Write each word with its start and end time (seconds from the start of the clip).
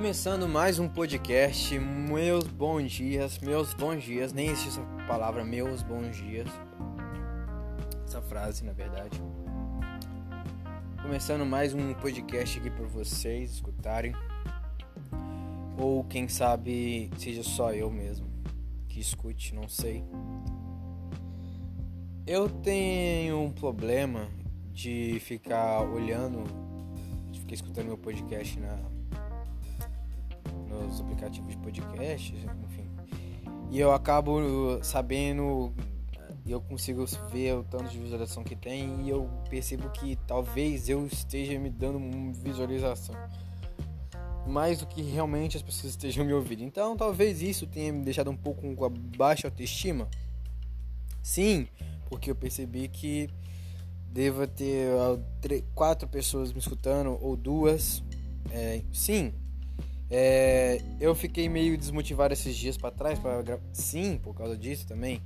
Começando 0.00 0.48
mais 0.48 0.78
um 0.78 0.88
podcast, 0.88 1.78
meus 1.78 2.44
bons 2.44 2.90
dias, 2.90 3.38
meus 3.38 3.74
bons 3.74 4.02
dias, 4.02 4.32
nem 4.32 4.48
existe 4.48 4.68
essa 4.70 4.82
palavra, 5.06 5.44
meus 5.44 5.82
bons 5.82 6.16
dias, 6.16 6.48
essa 8.06 8.22
frase 8.22 8.64
na 8.64 8.72
verdade. 8.72 9.20
Começando 11.02 11.44
mais 11.44 11.74
um 11.74 11.92
podcast 11.92 12.58
aqui 12.58 12.70
para 12.70 12.86
vocês 12.86 13.50
escutarem, 13.50 14.14
ou 15.78 16.02
quem 16.04 16.28
sabe 16.28 17.10
seja 17.18 17.42
só 17.42 17.74
eu 17.74 17.90
mesmo 17.90 18.26
que 18.88 19.00
escute, 19.00 19.54
não 19.54 19.68
sei. 19.68 20.02
Eu 22.26 22.48
tenho 22.48 23.38
um 23.38 23.52
problema 23.52 24.30
de 24.72 25.20
ficar 25.20 25.82
olhando, 25.82 26.44
de 27.30 27.40
ficar 27.40 27.52
escutando 27.52 27.88
meu 27.88 27.98
podcast 27.98 28.58
na 28.58 28.78
nos 30.82 31.00
aplicativos 31.00 31.50
de 31.50 31.58
podcast, 31.58 32.34
enfim. 32.34 32.88
E 33.70 33.78
eu 33.78 33.92
acabo 33.92 34.38
sabendo, 34.82 35.72
e 36.44 36.50
eu 36.50 36.60
consigo 36.60 37.04
ver 37.30 37.54
o 37.54 37.62
tanto 37.62 37.88
de 37.88 37.98
visualização 37.98 38.42
que 38.42 38.56
tem, 38.56 39.06
e 39.06 39.10
eu 39.10 39.30
percebo 39.48 39.88
que 39.90 40.16
talvez 40.26 40.88
eu 40.88 41.06
esteja 41.06 41.58
me 41.58 41.70
dando 41.70 42.00
visualização. 42.32 43.14
Mais 44.46 44.80
do 44.80 44.86
que 44.86 45.02
realmente 45.02 45.56
as 45.56 45.62
pessoas 45.62 45.92
estejam 45.92 46.24
me 46.24 46.32
ouvindo. 46.32 46.62
Então 46.62 46.96
talvez 46.96 47.42
isso 47.42 47.66
tenha 47.66 47.92
me 47.92 48.02
deixado 48.02 48.30
um 48.30 48.36
pouco 48.36 48.74
com 48.74 48.84
a 48.84 48.88
baixa 48.88 49.46
autoestima. 49.46 50.08
Sim, 51.22 51.68
porque 52.08 52.30
eu 52.30 52.34
percebi 52.34 52.88
que 52.88 53.28
deva 54.10 54.48
ter 54.48 54.90
quatro 55.74 56.08
pessoas 56.08 56.52
me 56.52 56.58
escutando 56.58 57.16
ou 57.20 57.36
duas. 57.36 58.02
É, 58.50 58.82
sim, 58.92 59.32
é, 60.10 60.82
eu 60.98 61.14
fiquei 61.14 61.48
meio 61.48 61.78
desmotivado 61.78 62.32
esses 62.32 62.56
dias 62.56 62.76
para 62.76 62.90
trás 62.90 63.18
para 63.18 63.40
gra... 63.42 63.60
sim 63.72 64.18
por 64.18 64.34
causa 64.34 64.56
disso 64.56 64.86
também. 64.86 65.22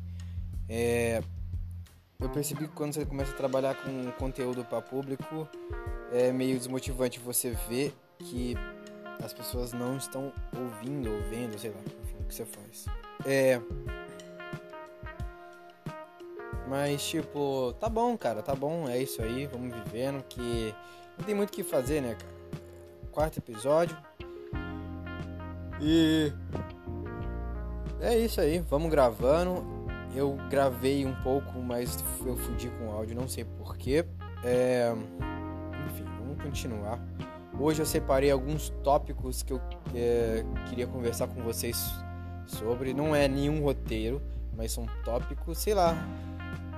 É, 0.68 1.22
eu 2.20 2.28
percebi 2.28 2.68
que 2.68 2.74
quando 2.74 2.92
você 2.92 3.06
começa 3.06 3.32
a 3.32 3.34
trabalhar 3.34 3.74
com 3.76 4.10
conteúdo 4.12 4.64
para 4.64 4.82
público 4.82 5.48
é 6.12 6.30
meio 6.32 6.58
desmotivante 6.58 7.18
você 7.18 7.56
ver 7.68 7.94
que 8.18 8.54
as 9.22 9.32
pessoas 9.32 9.72
não 9.72 9.96
estão 9.96 10.30
ouvindo 10.54 11.10
ou 11.10 11.20
vendo 11.30 11.58
sei 11.58 11.70
lá 11.70 11.80
enfim, 11.80 12.16
o 12.20 12.24
que 12.24 12.34
você 12.34 12.44
faz. 12.44 12.86
É 13.24 13.60
mas 16.68 17.06
tipo 17.06 17.74
tá 17.78 17.88
bom 17.88 18.16
cara 18.16 18.42
tá 18.42 18.54
bom 18.54 18.88
é 18.88 19.00
isso 19.02 19.22
aí 19.22 19.46
vamos 19.46 19.74
vivendo 19.74 20.22
que 20.24 20.74
não 21.18 21.24
tem 21.24 21.34
muito 21.34 21.50
o 21.50 21.52
que 21.52 21.62
fazer 21.62 22.00
né 22.00 22.14
cara? 22.14 22.34
Quarto 23.12 23.38
episódio 23.38 23.96
e 25.80 26.32
é 28.00 28.18
isso 28.18 28.40
aí, 28.40 28.58
vamos 28.68 28.90
gravando. 28.90 29.64
Eu 30.14 30.36
gravei 30.48 31.04
um 31.04 31.14
pouco, 31.22 31.58
mas 31.60 32.04
eu 32.24 32.36
fudi 32.36 32.68
com 32.68 32.88
o 32.88 32.92
áudio, 32.92 33.16
não 33.16 33.26
sei 33.26 33.44
porquê. 33.44 34.04
É... 34.44 34.92
Enfim, 35.86 36.04
vamos 36.18 36.42
continuar. 36.42 37.00
Hoje 37.58 37.80
eu 37.80 37.86
separei 37.86 38.30
alguns 38.30 38.70
tópicos 38.82 39.42
que 39.42 39.52
eu 39.52 39.60
é, 39.94 40.44
queria 40.68 40.86
conversar 40.86 41.28
com 41.28 41.42
vocês 41.42 41.92
sobre. 42.46 42.92
Não 42.92 43.14
é 43.14 43.26
nenhum 43.26 43.62
roteiro, 43.62 44.20
mas 44.56 44.72
são 44.72 44.86
tópicos, 45.04 45.58
sei 45.58 45.74
lá. 45.74 45.96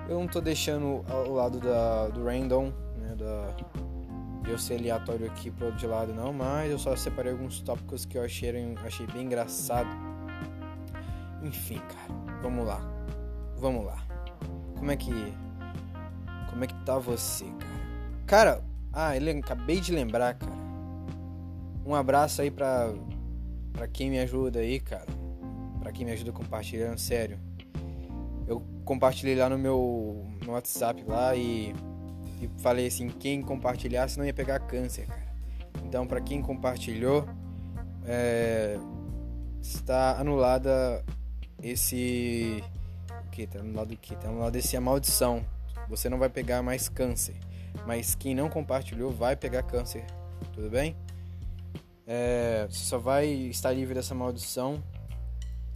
Eu 0.08 0.20
não 0.20 0.28
tô 0.28 0.41
deixando 0.41 1.05
ao 1.10 1.33
lado 1.33 1.58
da, 1.58 2.08
do 2.08 2.25
random, 2.25 2.72
né, 2.98 3.14
da, 3.16 3.55
eu 4.50 4.58
ser 4.58 4.78
aleatório 4.78 5.27
aqui 5.27 5.50
pro 5.50 5.72
de 5.72 5.86
lado 5.86 6.14
não, 6.14 6.33
mas 6.33 6.70
eu 6.70 6.78
só 6.78 6.94
separei 6.94 7.33
alguns 7.33 7.61
tópicos 7.61 8.05
que 8.05 8.16
eu 8.16 8.22
achei, 8.22 8.50
achei 8.84 9.06
bem 9.06 9.25
engraçado. 9.25 9.88
Enfim, 11.43 11.78
cara, 11.78 12.41
vamos 12.43 12.66
lá. 12.66 12.81
Vamos 13.56 13.84
lá. 13.84 13.98
Como 14.76 14.91
é 14.91 14.97
que. 14.97 15.12
Como 16.50 16.65
é 16.65 16.66
que 16.66 16.75
tá 16.84 16.98
você, 16.98 17.44
cara? 17.44 17.76
Cara, 18.26 18.65
ah, 18.93 19.16
ele, 19.16 19.31
acabei 19.31 19.81
de 19.81 19.93
lembrar, 19.93 20.34
cara. 20.34 20.56
Um 21.84 21.94
abraço 21.94 22.43
aí 22.43 22.50
pra, 22.50 22.93
pra 23.72 23.87
quem 23.87 24.10
me 24.10 24.19
ajuda 24.19 24.60
aí, 24.60 24.81
cara. 24.81 25.06
Pra 25.81 25.93
quem 25.93 26.04
me 26.04 26.12
ajuda 26.12 26.32
compartilhando, 26.32 26.99
sério. 26.99 27.38
Eu 28.47 28.60
compartilhei 28.84 29.37
lá 29.37 29.49
no 29.49 29.59
meu 29.59 30.26
no 30.44 30.53
WhatsApp 30.53 31.04
lá 31.06 31.34
e 31.37 31.75
e 32.41 32.48
falei 32.58 32.86
assim, 32.86 33.08
quem 33.08 33.42
compartilhasse 33.42 34.19
não 34.19 34.24
ia 34.24 34.34
pegar 34.34 34.60
câncer, 34.60 35.06
cara. 35.06 35.26
Então, 35.84 36.06
para 36.06 36.20
quem 36.20 36.42
compartilhou, 36.42 37.26
é, 38.04 38.78
está 39.60 40.19
anulada 40.19 41.04
esse 41.62 42.62
o 43.26 43.30
que 43.30 43.46
tá 43.46 43.60
anulado 43.60 43.92
o 43.92 43.96
que 43.96 44.16
tá 44.16 44.28
anulado 44.28 44.56
esse 44.56 44.78
maldição. 44.78 45.44
Você 45.88 46.08
não 46.08 46.19
vai 46.19 46.28
pegar 46.28 46.62
mais 46.62 46.88
câncer, 46.88 47.36
mas 47.86 48.14
quem 48.14 48.34
não 48.34 48.48
compartilhou 48.48 49.12
vai 49.12 49.36
pegar 49.36 49.62
câncer, 49.62 50.04
tudo 50.52 50.69
bem? 50.69 50.96
É, 52.06 52.66
você 52.69 52.84
só 52.84 52.98
vai 52.98 53.26
estar 53.26 53.72
livre 53.72 53.94
dessa 53.94 54.14
maldição 54.14 54.82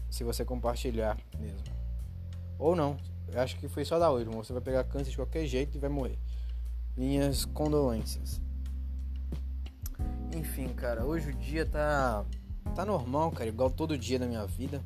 se 0.09 0.25
você 0.25 0.45
compartilhar 0.45 1.17
mesmo. 1.39 1.65
Ou 2.59 2.77
não. 2.77 2.97
Eu 3.33 3.41
acho 3.41 3.57
que 3.57 3.69
foi 3.69 3.85
só 3.85 3.99
da 3.99 4.11
última. 4.11 4.35
Você 4.35 4.53
vai 4.53 4.63
pegar 4.63 4.85
câncer 4.85 5.11
de 5.11 5.17
qualquer 5.17 5.47
jeito 5.47 5.77
e 5.77 5.81
vai 5.81 5.91
morrer. 5.91 6.19
Minhas 7.01 7.47
condolências. 7.47 8.43
Enfim, 10.37 10.69
cara, 10.69 11.03
hoje 11.03 11.31
o 11.31 11.33
dia 11.33 11.65
tá 11.65 12.27
tá 12.77 12.85
normal, 12.85 13.31
cara, 13.31 13.49
igual 13.49 13.71
todo 13.71 13.97
dia 13.97 14.19
da 14.19 14.27
minha 14.27 14.45
vida. 14.45 14.85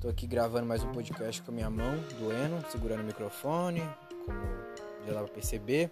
Tô 0.00 0.08
aqui 0.08 0.24
gravando 0.24 0.66
mais 0.66 0.84
um 0.84 0.92
podcast 0.92 1.42
com 1.42 1.50
a 1.50 1.54
minha 1.54 1.68
mão, 1.68 1.96
doendo, 2.20 2.64
segurando 2.70 3.00
o 3.00 3.04
microfone, 3.04 3.82
como 4.24 4.38
já 5.04 5.14
dá 5.14 5.18
pra 5.18 5.34
perceber. 5.34 5.90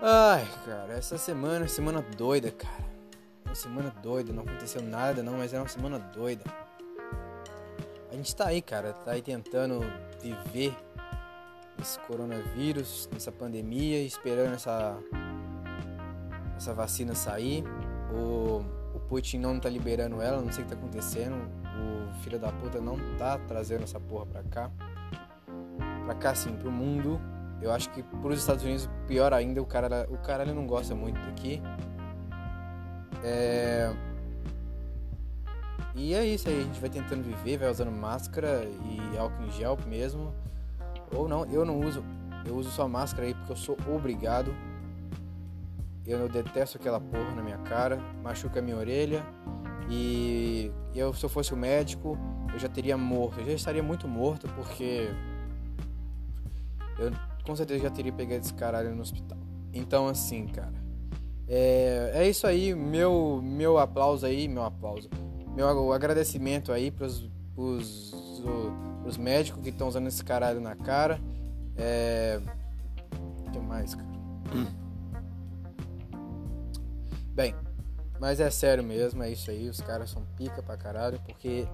Ai, 0.00 0.48
cara, 0.64 0.94
essa 0.94 1.18
semana, 1.18 1.68
semana 1.68 2.00
doida, 2.00 2.50
cara. 2.50 2.88
Uma 3.44 3.54
semana 3.54 3.90
doida, 4.02 4.32
não 4.32 4.42
aconteceu 4.42 4.80
nada 4.80 5.22
não, 5.22 5.36
mas 5.36 5.52
é 5.52 5.58
uma 5.58 5.68
semana 5.68 5.98
doida. 5.98 6.44
A 8.10 8.16
gente 8.16 8.34
tá 8.34 8.46
aí, 8.46 8.62
cara, 8.62 8.94
tá 8.94 9.10
aí 9.10 9.20
tentando 9.20 9.80
viver 10.22 10.74
esse 11.80 11.98
coronavírus, 12.00 13.08
nessa 13.12 13.32
pandemia, 13.32 14.02
esperando 14.02 14.54
essa, 14.54 14.98
essa 16.56 16.74
vacina 16.74 17.14
sair. 17.14 17.64
O, 18.12 18.64
o 18.94 19.00
Putin 19.08 19.38
não 19.38 19.58
tá 19.58 19.68
liberando 19.68 20.20
ela, 20.20 20.40
não 20.40 20.52
sei 20.52 20.64
o 20.64 20.66
que 20.66 20.74
tá 20.74 20.78
acontecendo. 20.78 21.36
O 21.36 22.12
filho 22.22 22.38
da 22.38 22.52
puta 22.52 22.80
não 22.80 22.96
tá 23.16 23.38
trazendo 23.38 23.84
essa 23.84 23.98
porra 23.98 24.26
pra 24.26 24.42
cá. 24.44 24.70
Pra 26.04 26.14
cá, 26.14 26.34
sim, 26.34 26.54
pro 26.56 26.70
mundo. 26.70 27.20
Eu 27.62 27.72
acho 27.72 27.90
que 27.90 28.02
pros 28.02 28.38
Estados 28.38 28.64
Unidos, 28.64 28.88
pior 29.06 29.32
ainda, 29.32 29.60
o 29.60 29.66
cara, 29.66 30.06
o 30.10 30.18
cara 30.18 30.42
ele 30.42 30.52
não 30.52 30.66
gosta 30.66 30.94
muito 30.94 31.20
daqui. 31.20 31.62
É... 33.22 33.92
E 35.94 36.14
é 36.14 36.24
isso 36.24 36.48
aí, 36.48 36.60
a 36.60 36.62
gente 36.62 36.80
vai 36.80 36.88
tentando 36.88 37.22
viver, 37.22 37.58
vai 37.58 37.70
usando 37.70 37.90
máscara 37.90 38.64
e 38.64 39.18
álcool 39.18 39.44
em 39.44 39.50
gel 39.50 39.76
mesmo. 39.86 40.32
Ou 41.14 41.28
não, 41.28 41.44
eu 41.46 41.64
não 41.64 41.80
uso. 41.80 42.04
Eu 42.44 42.56
uso 42.56 42.70
só 42.70 42.88
máscara 42.88 43.26
aí 43.26 43.34
porque 43.34 43.52
eu 43.52 43.56
sou 43.56 43.76
obrigado. 43.94 44.54
Eu 46.06 46.28
detesto 46.28 46.78
aquela 46.78 47.00
porra 47.00 47.34
na 47.34 47.42
minha 47.42 47.58
cara, 47.58 47.98
machuca 48.22 48.58
a 48.58 48.62
minha 48.62 48.76
orelha. 48.76 49.24
E 49.88 50.72
eu, 50.94 51.12
se 51.12 51.24
eu 51.24 51.28
fosse 51.28 51.52
o 51.52 51.56
médico, 51.56 52.16
eu 52.52 52.58
já 52.58 52.68
teria 52.68 52.96
morto. 52.96 53.40
Eu 53.40 53.46
já 53.46 53.52
estaria 53.52 53.82
muito 53.82 54.08
morto 54.08 54.48
porque 54.54 55.08
eu 56.98 57.12
com 57.44 57.56
certeza 57.56 57.84
já 57.84 57.90
teria 57.90 58.12
pegado 58.12 58.42
esse 58.42 58.54
caralho 58.54 58.94
no 58.94 59.02
hospital. 59.02 59.38
Então, 59.72 60.08
assim, 60.08 60.46
cara, 60.46 60.74
é, 61.48 62.12
é 62.14 62.28
isso 62.28 62.46
aí. 62.46 62.74
Meu, 62.74 63.40
meu 63.42 63.78
aplauso 63.78 64.26
aí, 64.26 64.46
meu 64.48 64.62
aplauso. 64.62 65.08
Meu 65.54 65.92
agradecimento 65.92 66.72
aí 66.72 66.90
pros, 66.90 67.28
pros 67.54 68.14
os 69.10 69.18
médicos 69.18 69.62
que 69.62 69.68
estão 69.68 69.88
usando 69.88 70.06
esse 70.06 70.24
caralho 70.24 70.60
na 70.60 70.74
cara. 70.74 71.20
É. 71.76 72.40
O 73.46 73.50
que 73.50 73.58
mais, 73.58 73.94
cara? 73.94 74.08
Hum. 74.54 74.66
Bem, 77.34 77.54
mas 78.18 78.40
é 78.40 78.50
sério 78.50 78.84
mesmo, 78.84 79.22
é 79.22 79.30
isso 79.30 79.50
aí. 79.50 79.68
Os 79.68 79.80
caras 79.80 80.10
são 80.10 80.24
pica 80.36 80.62
pra 80.62 80.76
caralho, 80.76 81.20
porque. 81.20 81.66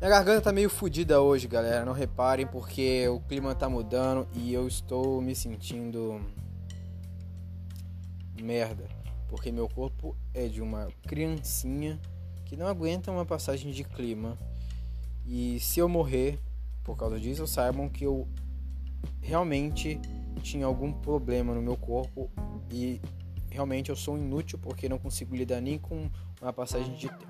Minha 0.00 0.10
garganta 0.10 0.42
tá 0.42 0.52
meio 0.52 0.70
fodida 0.70 1.20
hoje, 1.20 1.48
galera. 1.48 1.84
Não 1.84 1.92
reparem, 1.92 2.46
porque 2.46 3.08
o 3.08 3.20
clima 3.20 3.54
tá 3.54 3.68
mudando 3.68 4.28
e 4.32 4.54
eu 4.54 4.66
estou 4.66 5.20
me 5.20 5.34
sentindo. 5.34 6.20
merda. 8.40 8.84
Porque 9.28 9.52
meu 9.52 9.68
corpo 9.68 10.16
é 10.32 10.46
de 10.46 10.62
uma 10.62 10.88
criancinha 11.06 12.00
que 12.46 12.56
não 12.56 12.66
aguenta 12.66 13.10
uma 13.10 13.26
passagem 13.26 13.72
de 13.72 13.84
clima 13.84 14.38
e 15.30 15.60
se 15.60 15.78
eu 15.78 15.88
morrer 15.88 16.40
por 16.82 16.96
causa 16.96 17.20
disso, 17.20 17.46
saibam 17.46 17.86
que 17.86 18.02
eu 18.02 18.26
realmente 19.20 20.00
tinha 20.42 20.64
algum 20.64 20.90
problema 20.90 21.54
no 21.54 21.60
meu 21.60 21.76
corpo 21.76 22.30
e 22.70 22.98
realmente 23.50 23.90
eu 23.90 23.96
sou 23.96 24.16
inútil 24.16 24.58
porque 24.58 24.88
não 24.88 24.98
consigo 24.98 25.36
lidar 25.36 25.60
nem 25.60 25.78
com 25.78 26.10
uma 26.40 26.50
passagem 26.50 26.94
de 26.94 27.08
tempo. 27.08 27.26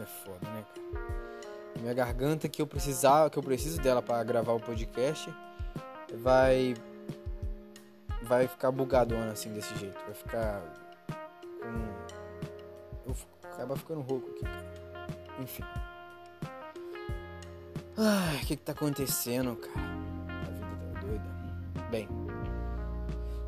É 0.00 0.06
foda, 0.06 0.50
né, 0.50 0.64
cara? 0.74 1.80
Minha 1.82 1.92
garganta 1.92 2.48
que 2.48 2.62
eu 2.62 2.66
precisava, 2.66 3.28
que 3.28 3.38
eu 3.38 3.42
preciso 3.42 3.78
dela 3.82 4.00
para 4.00 4.24
gravar 4.24 4.54
o 4.54 4.60
podcast, 4.60 5.30
vai 6.22 6.74
vai 8.22 8.48
ficar 8.48 8.70
bugadona 8.70 9.32
assim 9.32 9.52
desse 9.52 9.76
jeito, 9.78 9.98
vai 10.06 10.14
ficar 10.14 10.62
com 11.60 13.10
eu 13.10 13.14
acaba 13.52 13.76
ficando 13.76 14.00
rouco 14.00 14.30
aqui, 14.30 14.44
cara. 14.44 14.70
Enfim. 15.42 15.89
Ai, 18.02 18.36
o 18.36 18.46
que 18.46 18.56
que 18.56 18.62
tá 18.62 18.72
acontecendo, 18.72 19.54
cara? 19.56 19.78
A 19.78 20.50
vida 20.50 20.94
tá 20.94 21.00
doida. 21.00 21.24
Bem, 21.90 22.08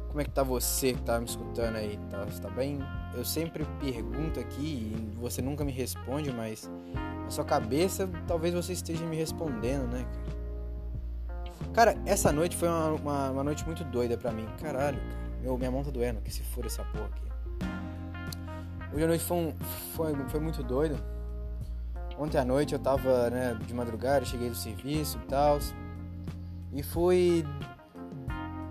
como 0.08 0.20
é 0.20 0.24
que 0.24 0.30
tá 0.30 0.42
você 0.42 0.92
que 0.92 1.00
tá 1.00 1.18
me 1.18 1.24
escutando 1.24 1.76
aí? 1.76 1.98
Tá, 2.10 2.26
tá 2.42 2.50
bem? 2.50 2.78
Eu 3.14 3.24
sempre 3.24 3.64
pergunto 3.80 4.38
aqui 4.38 4.60
e 4.94 5.16
você 5.18 5.40
nunca 5.40 5.64
me 5.64 5.72
responde, 5.72 6.30
mas 6.30 6.70
na 7.24 7.30
sua 7.30 7.46
cabeça 7.46 8.06
talvez 8.26 8.52
você 8.52 8.74
esteja 8.74 9.06
me 9.06 9.16
respondendo, 9.16 9.90
né, 9.90 10.04
cara? 10.04 11.72
Cara, 11.72 12.02
essa 12.04 12.30
noite 12.30 12.54
foi 12.54 12.68
uma, 12.68 12.88
uma, 12.88 13.30
uma 13.30 13.44
noite 13.44 13.64
muito 13.64 13.82
doida 13.84 14.18
pra 14.18 14.32
mim. 14.32 14.46
Caralho, 14.60 14.98
cara. 14.98 15.40
Meu, 15.40 15.56
minha 15.56 15.70
mão 15.70 15.82
tá 15.82 15.90
doendo, 15.90 16.20
que 16.20 16.30
se 16.30 16.42
for 16.42 16.66
essa 16.66 16.84
porra 16.84 17.06
aqui. 17.06 17.22
Hoje 18.92 19.04
a 19.04 19.08
noite 19.08 19.24
foi, 19.24 19.36
um, 19.38 19.54
foi, 19.96 20.14
foi 20.28 20.40
muito 20.40 20.62
doido. 20.62 21.02
Ontem 22.18 22.38
à 22.38 22.44
noite 22.44 22.72
eu 22.72 22.78
tava, 22.78 23.30
né, 23.30 23.58
de 23.66 23.74
madrugada, 23.74 24.24
cheguei 24.24 24.48
do 24.48 24.56
serviço 24.56 25.18
e 25.18 25.26
tal. 25.26 25.58
E 26.72 26.82
fui 26.82 27.44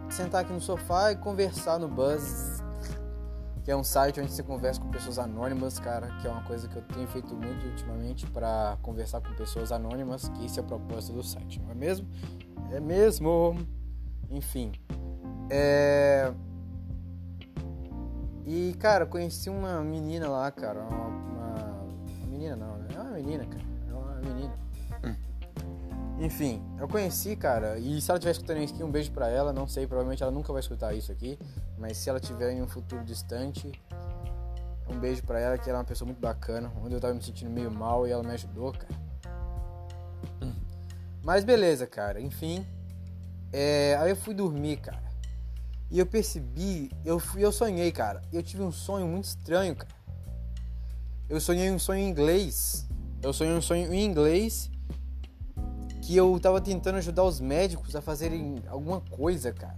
sentar 0.09 0.41
aqui 0.41 0.51
no 0.51 0.61
sofá 0.61 1.11
e 1.11 1.15
conversar 1.15 1.79
no 1.79 1.87
Buzz, 1.87 2.61
que 3.63 3.71
é 3.71 3.75
um 3.75 3.83
site 3.83 4.19
onde 4.19 4.31
você 4.31 4.43
conversa 4.43 4.81
com 4.81 4.89
pessoas 4.89 5.19
anônimas, 5.19 5.79
cara, 5.79 6.07
que 6.19 6.27
é 6.27 6.29
uma 6.29 6.43
coisa 6.43 6.67
que 6.67 6.75
eu 6.75 6.81
tenho 6.81 7.07
feito 7.07 7.33
muito 7.33 7.65
ultimamente 7.67 8.25
para 8.27 8.77
conversar 8.81 9.21
com 9.21 9.33
pessoas 9.35 9.71
anônimas, 9.71 10.27
que 10.29 10.45
esse 10.45 10.59
é 10.59 10.61
o 10.61 10.65
propósito 10.65 11.13
do 11.13 11.23
site, 11.23 11.61
não 11.61 11.71
é 11.71 11.75
mesmo? 11.75 12.07
É 12.71 12.79
mesmo. 12.79 13.57
Enfim. 14.29 14.71
É... 15.49 16.33
E, 18.45 18.73
cara, 18.79 19.05
conheci 19.05 19.49
uma 19.49 19.81
menina 19.81 20.27
lá, 20.27 20.49
cara, 20.51 20.81
uma, 20.81 21.07
uma... 21.07 21.87
menina 22.27 22.55
não, 22.55 22.77
né? 22.77 22.80
Uma 23.11 23.19
menina, 23.19 23.45
cara. 23.45 23.63
É 23.89 23.93
uma 23.93 24.15
menina. 24.15 24.53
Enfim, 26.19 26.63
eu 26.79 26.87
conheci, 26.87 27.35
cara, 27.35 27.79
e 27.79 27.99
se 27.99 28.11
ela 28.11 28.19
estiver 28.19 28.31
escutando 28.31 28.57
isso 28.59 28.75
aqui, 28.75 28.83
um 28.83 28.91
beijo 28.91 29.11
pra 29.11 29.27
ela. 29.27 29.51
Não 29.51 29.67
sei, 29.67 29.87
provavelmente 29.87 30.21
ela 30.21 30.31
nunca 30.31 30.53
vai 30.53 30.59
escutar 30.59 30.93
isso 30.93 31.11
aqui, 31.11 31.37
mas 31.79 31.97
se 31.97 32.09
ela 32.11 32.19
tiver 32.19 32.51
em 32.51 32.61
um 32.61 32.67
futuro 32.67 33.03
distante, 33.03 33.71
um 34.87 34.99
beijo 34.99 35.23
pra 35.23 35.39
ela, 35.39 35.57
que 35.57 35.67
ela 35.67 35.79
é 35.79 35.81
uma 35.81 35.85
pessoa 35.85 36.05
muito 36.05 36.19
bacana, 36.19 36.71
onde 36.83 36.93
eu 36.93 36.99
tava 36.99 37.13
me 37.15 37.23
sentindo 37.23 37.49
meio 37.49 37.71
mal 37.71 38.07
e 38.07 38.11
ela 38.11 38.21
me 38.21 38.31
ajudou, 38.31 38.71
cara. 38.71 39.01
Mas 41.23 41.43
beleza, 41.43 41.87
cara, 41.87 42.21
enfim. 42.21 42.65
É, 43.51 43.97
aí 43.99 44.11
eu 44.11 44.15
fui 44.15 44.33
dormir, 44.33 44.77
cara. 44.77 45.03
E 45.89 45.99
eu 45.99 46.05
percebi, 46.05 46.91
eu 47.03 47.19
fui, 47.19 47.43
eu 47.43 47.51
sonhei, 47.51 47.91
cara. 47.91 48.21
Eu 48.31 48.41
tive 48.41 48.61
um 48.61 48.71
sonho 48.71 49.07
muito 49.07 49.25
estranho, 49.25 49.75
cara. 49.75 49.93
Eu 51.27 51.41
sonhei 51.41 51.71
um 51.71 51.79
sonho 51.79 51.99
em 51.99 52.09
inglês. 52.09 52.87
Eu 53.23 53.31
sonhei 53.31 53.53
um 53.53 53.61
sonho 53.61 53.93
em 53.93 54.03
inglês 54.03 54.71
que 56.01 56.17
eu 56.17 56.39
tava 56.39 56.59
tentando 56.59 56.97
ajudar 56.97 57.23
os 57.23 57.39
médicos 57.39 57.95
a 57.95 58.01
fazerem 58.01 58.55
alguma 58.67 58.99
coisa, 58.99 59.53
cara. 59.53 59.77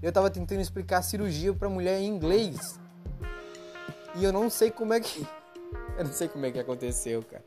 Eu 0.00 0.12
tava 0.12 0.30
tentando 0.30 0.60
explicar 0.60 0.98
a 0.98 1.02
cirurgia 1.02 1.52
pra 1.52 1.68
mulher 1.68 2.00
em 2.00 2.06
inglês. 2.06 2.78
E 4.14 4.22
eu 4.22 4.32
não 4.32 4.48
sei 4.48 4.70
como 4.70 4.92
é 4.94 5.00
que. 5.00 5.26
Eu 5.98 6.04
não 6.04 6.12
sei 6.12 6.28
como 6.28 6.44
é 6.44 6.50
que 6.50 6.58
aconteceu, 6.58 7.22
cara. 7.22 7.42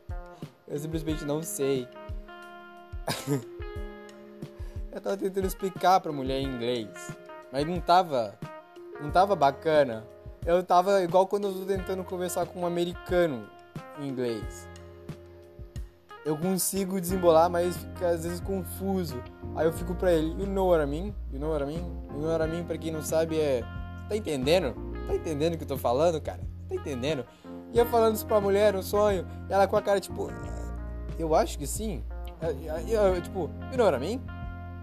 Eu 0.66 0.76
simplesmente 0.78 1.24
não 1.24 1.40
sei. 1.40 1.88
eu 4.92 5.00
tava 5.00 5.16
tentando 5.16 5.46
explicar 5.46 6.00
pra 6.00 6.12
mulher 6.12 6.40
em 6.40 6.46
inglês. 6.46 6.88
Mas 7.52 7.66
não 7.66 7.80
tava. 7.80 8.36
Não 9.00 9.10
tava 9.10 9.36
bacana. 9.36 10.04
Eu 10.44 10.62
tava 10.64 11.00
igual 11.02 11.28
quando 11.28 11.46
eu 11.46 11.54
tô 11.54 11.64
tentando 11.64 12.02
conversar 12.02 12.44
com 12.46 12.60
um 12.60 12.66
americano 12.66 13.48
em 14.00 14.08
inglês 14.08 14.69
eu 16.24 16.36
consigo 16.36 17.00
desembolar, 17.00 17.48
mas 17.48 17.76
fica 17.76 18.08
às 18.08 18.24
vezes 18.24 18.40
confuso. 18.40 19.22
Aí 19.56 19.66
eu 19.66 19.72
fico 19.72 19.94
pra 19.94 20.12
ele, 20.12 20.30
you 20.40 20.46
know 20.46 20.68
what 20.68 20.82
I 20.82 20.86
mean? 20.86 21.14
You 21.32 21.40
know 21.40 21.50
what 21.50 21.64
I 21.64 21.66
mean? 21.66 21.84
You 22.12 22.20
know 22.20 22.30
what 22.30 22.44
I 22.44 22.48
mean, 22.48 22.64
pra 22.64 22.76
quem 22.76 22.92
não 22.92 23.02
sabe, 23.02 23.38
é. 23.38 23.62
Tá 24.08 24.16
entendendo? 24.16 24.74
Tá 25.06 25.14
entendendo 25.14 25.54
o 25.54 25.58
que 25.58 25.64
eu 25.64 25.68
tô 25.68 25.76
falando, 25.76 26.20
cara? 26.20 26.40
Tá 26.68 26.74
entendendo? 26.74 27.24
E 27.72 27.78
eu 27.78 27.86
falando 27.86 28.16
isso 28.16 28.26
pra 28.26 28.40
mulher, 28.40 28.74
um 28.74 28.82
sonho, 28.82 29.26
ela 29.48 29.66
com 29.66 29.76
a 29.76 29.82
cara 29.82 30.00
tipo. 30.00 30.28
Eu 31.18 31.34
acho 31.34 31.58
que 31.58 31.66
sim. 31.66 32.04
Eu, 32.88 33.14
eu, 33.14 33.20
tipo, 33.22 33.50
you 33.70 33.76
know 33.76 33.86
what 33.86 33.96
I 33.96 34.00
mean? 34.00 34.20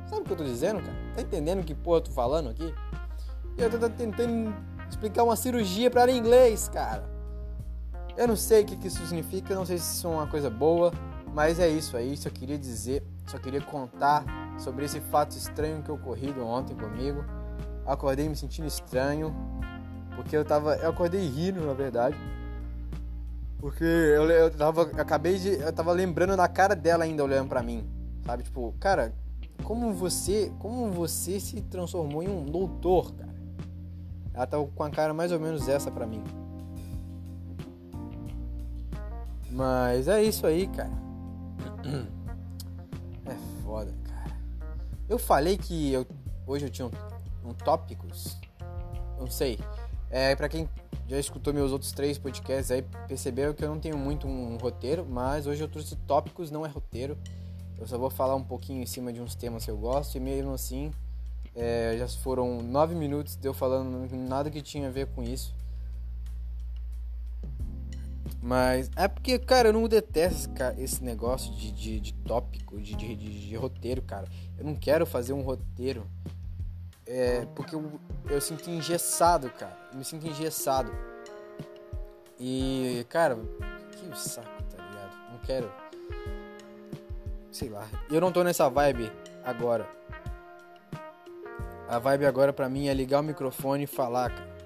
Sabe 0.07 0.21
o 0.21 0.25
que 0.25 0.31
eu 0.31 0.37
tô 0.37 0.43
dizendo, 0.43 0.81
cara? 0.81 0.95
Tá 1.15 1.21
entendendo 1.21 1.63
que 1.63 1.75
porra 1.75 1.97
eu 1.97 2.01
tô 2.01 2.11
falando 2.11 2.49
aqui? 2.49 2.73
E 3.57 3.61
eu 3.61 3.69
tô 3.69 3.89
tentando 3.89 4.55
explicar 4.89 5.23
uma 5.23 5.35
cirurgia 5.35 5.89
pra 5.89 6.03
ela 6.03 6.11
em 6.11 6.17
inglês, 6.17 6.69
cara. 6.69 7.03
Eu 8.15 8.27
não 8.27 8.35
sei 8.35 8.63
o 8.63 8.65
que, 8.65 8.75
que 8.77 8.87
isso 8.87 9.05
significa, 9.05 9.53
não 9.53 9.65
sei 9.65 9.77
se 9.77 9.95
isso 9.95 10.07
é 10.07 10.09
uma 10.09 10.27
coisa 10.27 10.49
boa, 10.49 10.91
mas 11.37 11.59
é 11.59 11.69
isso 11.69 11.95
aí, 11.95 12.17
só 12.17 12.31
queria 12.31 12.57
dizer, 12.57 13.03
só 13.27 13.37
queria 13.37 13.61
contar 13.61 14.25
sobre 14.57 14.85
esse 14.85 14.99
fato 14.99 15.37
estranho 15.37 15.83
que 15.83 15.91
ocorrido 15.91 16.43
ontem 16.43 16.75
comigo. 16.75 17.23
Acordei 17.85 18.27
me 18.27 18.35
sentindo 18.35 18.67
estranho, 18.67 19.31
porque 20.15 20.35
eu 20.35 20.43
tava, 20.43 20.77
eu 20.77 20.89
acordei 20.89 21.29
rindo, 21.29 21.63
na 21.63 21.75
verdade. 21.75 22.17
Porque 23.59 23.83
eu, 23.83 24.27
eu 24.31 24.49
tava, 24.49 24.89
eu 24.91 24.99
acabei 24.99 25.37
de, 25.37 25.49
eu 25.59 25.71
tava 25.71 25.91
lembrando 25.91 26.35
da 26.35 26.47
cara 26.47 26.75
dela 26.75 27.03
ainda 27.03 27.23
olhando 27.23 27.49
para 27.49 27.61
mim, 27.61 27.87
sabe? 28.25 28.41
Tipo, 28.41 28.73
cara, 28.79 29.13
como 29.63 29.93
você, 29.93 30.51
como 30.57 30.89
você 30.89 31.39
se 31.39 31.61
transformou 31.61 32.23
em 32.23 32.29
um 32.29 32.45
doutor, 32.45 33.13
cara? 33.13 33.35
Ela 34.33 34.47
tava 34.47 34.65
com 34.65 34.83
a 34.83 34.89
cara 34.89 35.13
mais 35.13 35.31
ou 35.31 35.39
menos 35.39 35.69
essa 35.69 35.91
para 35.91 36.07
mim. 36.07 36.23
Mas 39.51 40.07
é 40.07 40.23
isso 40.23 40.47
aí, 40.47 40.65
cara. 40.65 41.05
É 43.25 43.35
foda, 43.61 43.93
cara. 44.05 44.37
Eu 45.09 45.19
falei 45.19 45.57
que 45.57 45.91
eu, 45.91 46.05
hoje 46.45 46.65
eu 46.65 46.69
tinha 46.69 46.87
um, 46.87 47.49
um 47.49 47.53
tópicos. 47.53 48.37
Não 49.19 49.29
sei. 49.29 49.59
É, 50.09 50.35
para 50.35 50.47
quem 50.47 50.69
já 51.07 51.19
escutou 51.19 51.53
meus 51.53 51.71
outros 51.71 51.91
três 51.91 52.17
podcasts 52.17 52.71
aí, 52.71 52.83
percebeu 53.07 53.53
que 53.53 53.63
eu 53.63 53.69
não 53.69 53.79
tenho 53.79 53.97
muito 53.97 54.27
um 54.27 54.57
roteiro, 54.57 55.05
mas 55.05 55.47
hoje 55.47 55.61
eu 55.61 55.67
trouxe 55.67 55.95
tópicos, 55.95 56.51
não 56.51 56.65
é 56.65 56.69
roteiro. 56.69 57.17
Eu 57.77 57.85
só 57.85 57.97
vou 57.97 58.09
falar 58.09 58.35
um 58.35 58.43
pouquinho 58.43 58.81
em 58.81 58.85
cima 58.85 59.11
de 59.11 59.21
uns 59.21 59.35
temas 59.35 59.65
que 59.65 59.71
eu 59.71 59.77
gosto 59.77 60.15
e 60.15 60.19
mesmo 60.19 60.53
assim 60.53 60.91
é, 61.57 61.95
já 61.97 62.07
foram 62.07 62.61
nove 62.61 62.93
minutos 62.93 63.35
de 63.35 63.47
eu 63.47 63.53
falando 63.53 64.07
nada 64.15 64.49
que 64.49 64.61
tinha 64.61 64.87
a 64.87 64.91
ver 64.91 65.07
com 65.07 65.23
isso. 65.23 65.55
Mas 68.47 68.89
é 68.95 69.09
porque, 69.09 69.37
cara, 69.37 69.67
eu 69.67 69.73
não 69.73 69.85
detesto 69.89 70.49
esse 70.77 71.03
negócio 71.03 71.53
de, 71.53 71.69
de, 71.69 71.99
de 71.99 72.13
tópico, 72.13 72.79
de, 72.79 72.95
de, 72.95 73.13
de, 73.13 73.55
roteiro, 73.57 74.01
cara. 74.01 74.25
Eu 74.57 74.63
não 74.63 74.73
quero 74.73 75.05
fazer 75.05 75.33
um 75.33 75.41
roteiro. 75.41 76.07
É, 77.05 77.45
porque 77.53 77.75
eu, 77.75 77.99
eu 78.29 78.39
sinto 78.39 78.69
engessado, 78.69 79.49
cara. 79.49 79.77
Eu 79.91 79.97
me 79.97 80.05
sinto 80.05 80.25
engessado. 80.25 80.89
E, 82.39 83.05
cara, 83.09 83.37
que 83.91 84.17
saco, 84.17 84.63
tá 84.63 84.81
ligado? 84.81 85.31
Não 85.33 85.39
quero. 85.39 85.69
Sei 87.51 87.67
lá. 87.67 87.85
Eu 88.09 88.21
não 88.21 88.31
tô 88.31 88.45
nessa 88.45 88.69
vibe 88.69 89.11
agora. 89.43 89.85
A 91.89 91.99
vibe 91.99 92.25
agora 92.25 92.53
pra 92.53 92.69
mim 92.69 92.87
é 92.87 92.93
ligar 92.93 93.19
o 93.19 93.23
microfone 93.23 93.83
e 93.83 93.87
falar, 93.87 94.29
cara. 94.29 94.57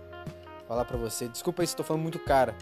Falar 0.68 0.86
pra 0.86 0.98
você. 0.98 1.28
Desculpa 1.28 1.64
aí 1.64 1.68
se 1.68 1.76
tô 1.76 1.84
falando 1.84 2.04
muito 2.04 2.20
cara 2.20 2.56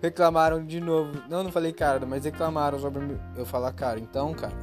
reclamaram 0.00 0.64
de 0.64 0.80
novo. 0.80 1.22
Não, 1.28 1.42
não 1.42 1.52
falei 1.52 1.72
cara, 1.72 2.04
mas 2.06 2.24
reclamaram 2.24 2.78
sobre 2.78 3.18
eu 3.36 3.44
falar 3.44 3.72
cara. 3.72 3.98
Então, 3.98 4.32
cara, 4.34 4.54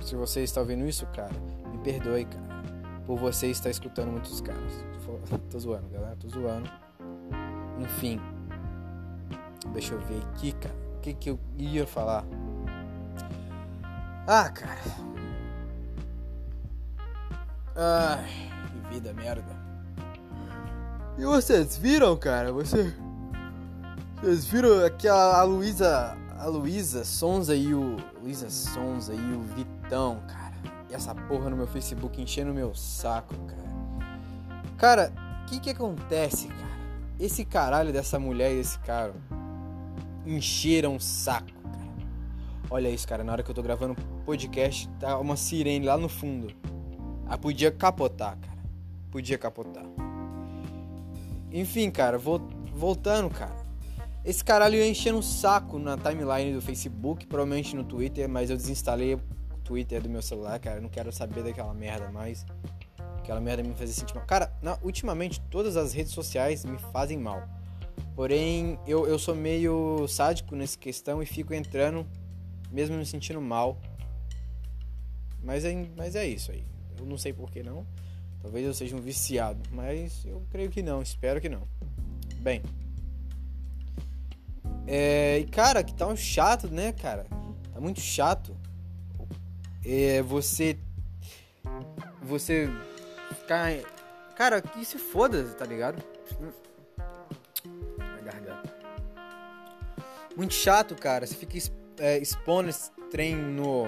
se 0.00 0.14
você 0.14 0.42
está 0.42 0.60
ouvindo 0.60 0.86
isso, 0.86 1.06
cara, 1.14 1.32
me 1.70 1.78
perdoe, 1.78 2.24
cara. 2.24 2.52
Por 3.06 3.18
você 3.18 3.48
estar 3.48 3.70
escutando 3.70 4.10
muitos 4.10 4.40
caras. 4.40 4.84
Tô 5.50 5.58
zoando, 5.58 5.88
galera, 5.88 6.16
tô 6.16 6.28
zoando. 6.28 6.70
Enfim. 7.78 8.20
Deixa 9.72 9.94
eu 9.94 10.00
ver 10.00 10.22
aqui, 10.30 10.52
cara. 10.52 10.74
O 10.96 11.00
que, 11.00 11.14
que 11.14 11.30
eu 11.30 11.38
ia 11.58 11.86
falar? 11.86 12.24
Ah, 14.26 14.48
cara. 14.48 14.80
Ai, 17.74 18.50
que 18.68 18.94
vida 18.94 19.12
merda. 19.12 19.62
E 21.18 21.24
vocês 21.24 21.76
viram, 21.76 22.16
cara? 22.16 22.52
Você 22.52 22.94
vocês 24.22 24.44
viram 24.44 24.84
aquela 24.84 25.40
a 25.40 25.42
Luísa, 25.42 26.16
a 26.38 26.46
Luísa 26.46 27.04
Sonza 27.04 27.56
e 27.56 27.74
o 27.74 27.96
Luísa 28.22 28.48
Sonza 28.48 29.12
e 29.12 29.32
o 29.34 29.42
Vitão, 29.42 30.22
cara. 30.28 30.54
E 30.88 30.94
essa 30.94 31.12
porra 31.12 31.50
no 31.50 31.56
meu 31.56 31.66
Facebook 31.66 32.22
enchendo 32.22 32.54
meu 32.54 32.72
saco, 32.72 33.34
cara. 33.46 33.62
Cara, 34.76 35.12
O 35.42 35.46
que 35.46 35.58
que 35.58 35.70
acontece, 35.70 36.46
cara? 36.46 36.62
Esse 37.18 37.44
caralho 37.44 37.92
dessa 37.92 38.16
mulher 38.18 38.52
e 38.52 38.60
esse 38.60 38.78
cara 38.78 39.12
encheram 40.24 40.94
o 40.96 41.00
saco, 41.00 41.52
cara. 41.64 41.92
Olha 42.70 42.88
isso, 42.88 43.06
cara. 43.06 43.24
Na 43.24 43.32
hora 43.32 43.42
que 43.42 43.50
eu 43.50 43.54
tô 43.54 43.62
gravando 43.62 43.96
podcast, 44.24 44.88
tá 45.00 45.18
uma 45.18 45.36
sirene 45.36 45.84
lá 45.84 45.98
no 45.98 46.08
fundo. 46.08 46.54
Ah, 47.26 47.36
podia 47.36 47.72
capotar, 47.72 48.38
cara. 48.38 48.62
Podia 49.10 49.36
capotar. 49.36 49.84
Enfim, 51.50 51.90
cara, 51.90 52.18
voltando, 52.18 53.28
cara. 53.28 53.61
Esse 54.24 54.44
caralho 54.44 54.76
ia 54.76 54.86
enchendo 54.86 55.18
um 55.18 55.22
saco 55.22 55.80
na 55.80 55.96
timeline 55.96 56.54
do 56.54 56.62
Facebook, 56.62 57.26
provavelmente 57.26 57.74
no 57.74 57.82
Twitter, 57.82 58.28
mas 58.28 58.50
eu 58.50 58.56
desinstalei 58.56 59.14
o 59.14 59.20
Twitter 59.64 60.00
do 60.00 60.08
meu 60.08 60.22
celular, 60.22 60.60
cara. 60.60 60.76
Eu 60.76 60.82
não 60.82 60.88
quero 60.88 61.10
saber 61.10 61.42
daquela 61.42 61.74
merda 61.74 62.08
mais. 62.08 62.46
Aquela 63.18 63.40
merda 63.40 63.64
me 63.64 63.74
fazia 63.74 63.94
sentir 63.94 64.14
mal. 64.14 64.24
Cara, 64.24 64.52
na, 64.62 64.78
ultimamente 64.82 65.40
todas 65.50 65.76
as 65.76 65.92
redes 65.92 66.12
sociais 66.12 66.64
me 66.64 66.78
fazem 66.92 67.18
mal. 67.18 67.48
Porém, 68.14 68.78
eu, 68.86 69.06
eu 69.08 69.18
sou 69.18 69.34
meio 69.34 70.06
sádico 70.06 70.54
nessa 70.54 70.78
questão 70.78 71.20
e 71.20 71.26
fico 71.26 71.52
entrando, 71.52 72.06
mesmo 72.70 72.96
me 72.96 73.04
sentindo 73.04 73.40
mal. 73.40 73.76
Mas 75.42 75.64
é, 75.64 75.86
mas 75.96 76.14
é 76.14 76.24
isso 76.26 76.52
aí. 76.52 76.64
Eu 76.96 77.06
não 77.06 77.18
sei 77.18 77.32
por 77.32 77.50
que 77.50 77.60
não. 77.60 77.84
Talvez 78.40 78.64
eu 78.64 78.74
seja 78.74 78.94
um 78.94 79.00
viciado, 79.00 79.60
mas 79.72 80.24
eu 80.24 80.42
creio 80.50 80.70
que 80.70 80.82
não, 80.82 81.02
espero 81.02 81.40
que 81.40 81.48
não. 81.48 81.66
Bem. 82.38 82.62
É, 84.86 85.38
e 85.38 85.46
cara, 85.46 85.82
que 85.82 85.94
tá 85.94 86.06
um 86.06 86.16
chato, 86.16 86.68
né, 86.68 86.92
cara? 86.92 87.26
Tá 87.72 87.80
muito 87.80 88.00
chato. 88.00 88.56
É, 89.84 90.22
você. 90.22 90.78
Você 92.22 92.68
ficar. 93.40 93.70
Cara, 94.36 94.60
que 94.60 94.84
se 94.84 94.98
foda, 94.98 95.44
tá 95.44 95.64
ligado? 95.64 96.02
Muito 100.36 100.54
chato, 100.54 100.94
cara. 100.94 101.26
Você 101.26 101.34
fica 101.34 101.58
é, 101.98 102.18
expondo 102.18 102.70
esse 102.70 102.90
trem 103.10 103.36
no. 103.36 103.84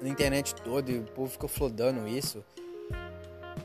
Na 0.00 0.08
internet 0.08 0.54
toda 0.54 0.90
e 0.92 0.98
o 0.98 1.04
povo 1.04 1.30
fica 1.30 1.48
flodando 1.48 2.06
isso. 2.06 2.44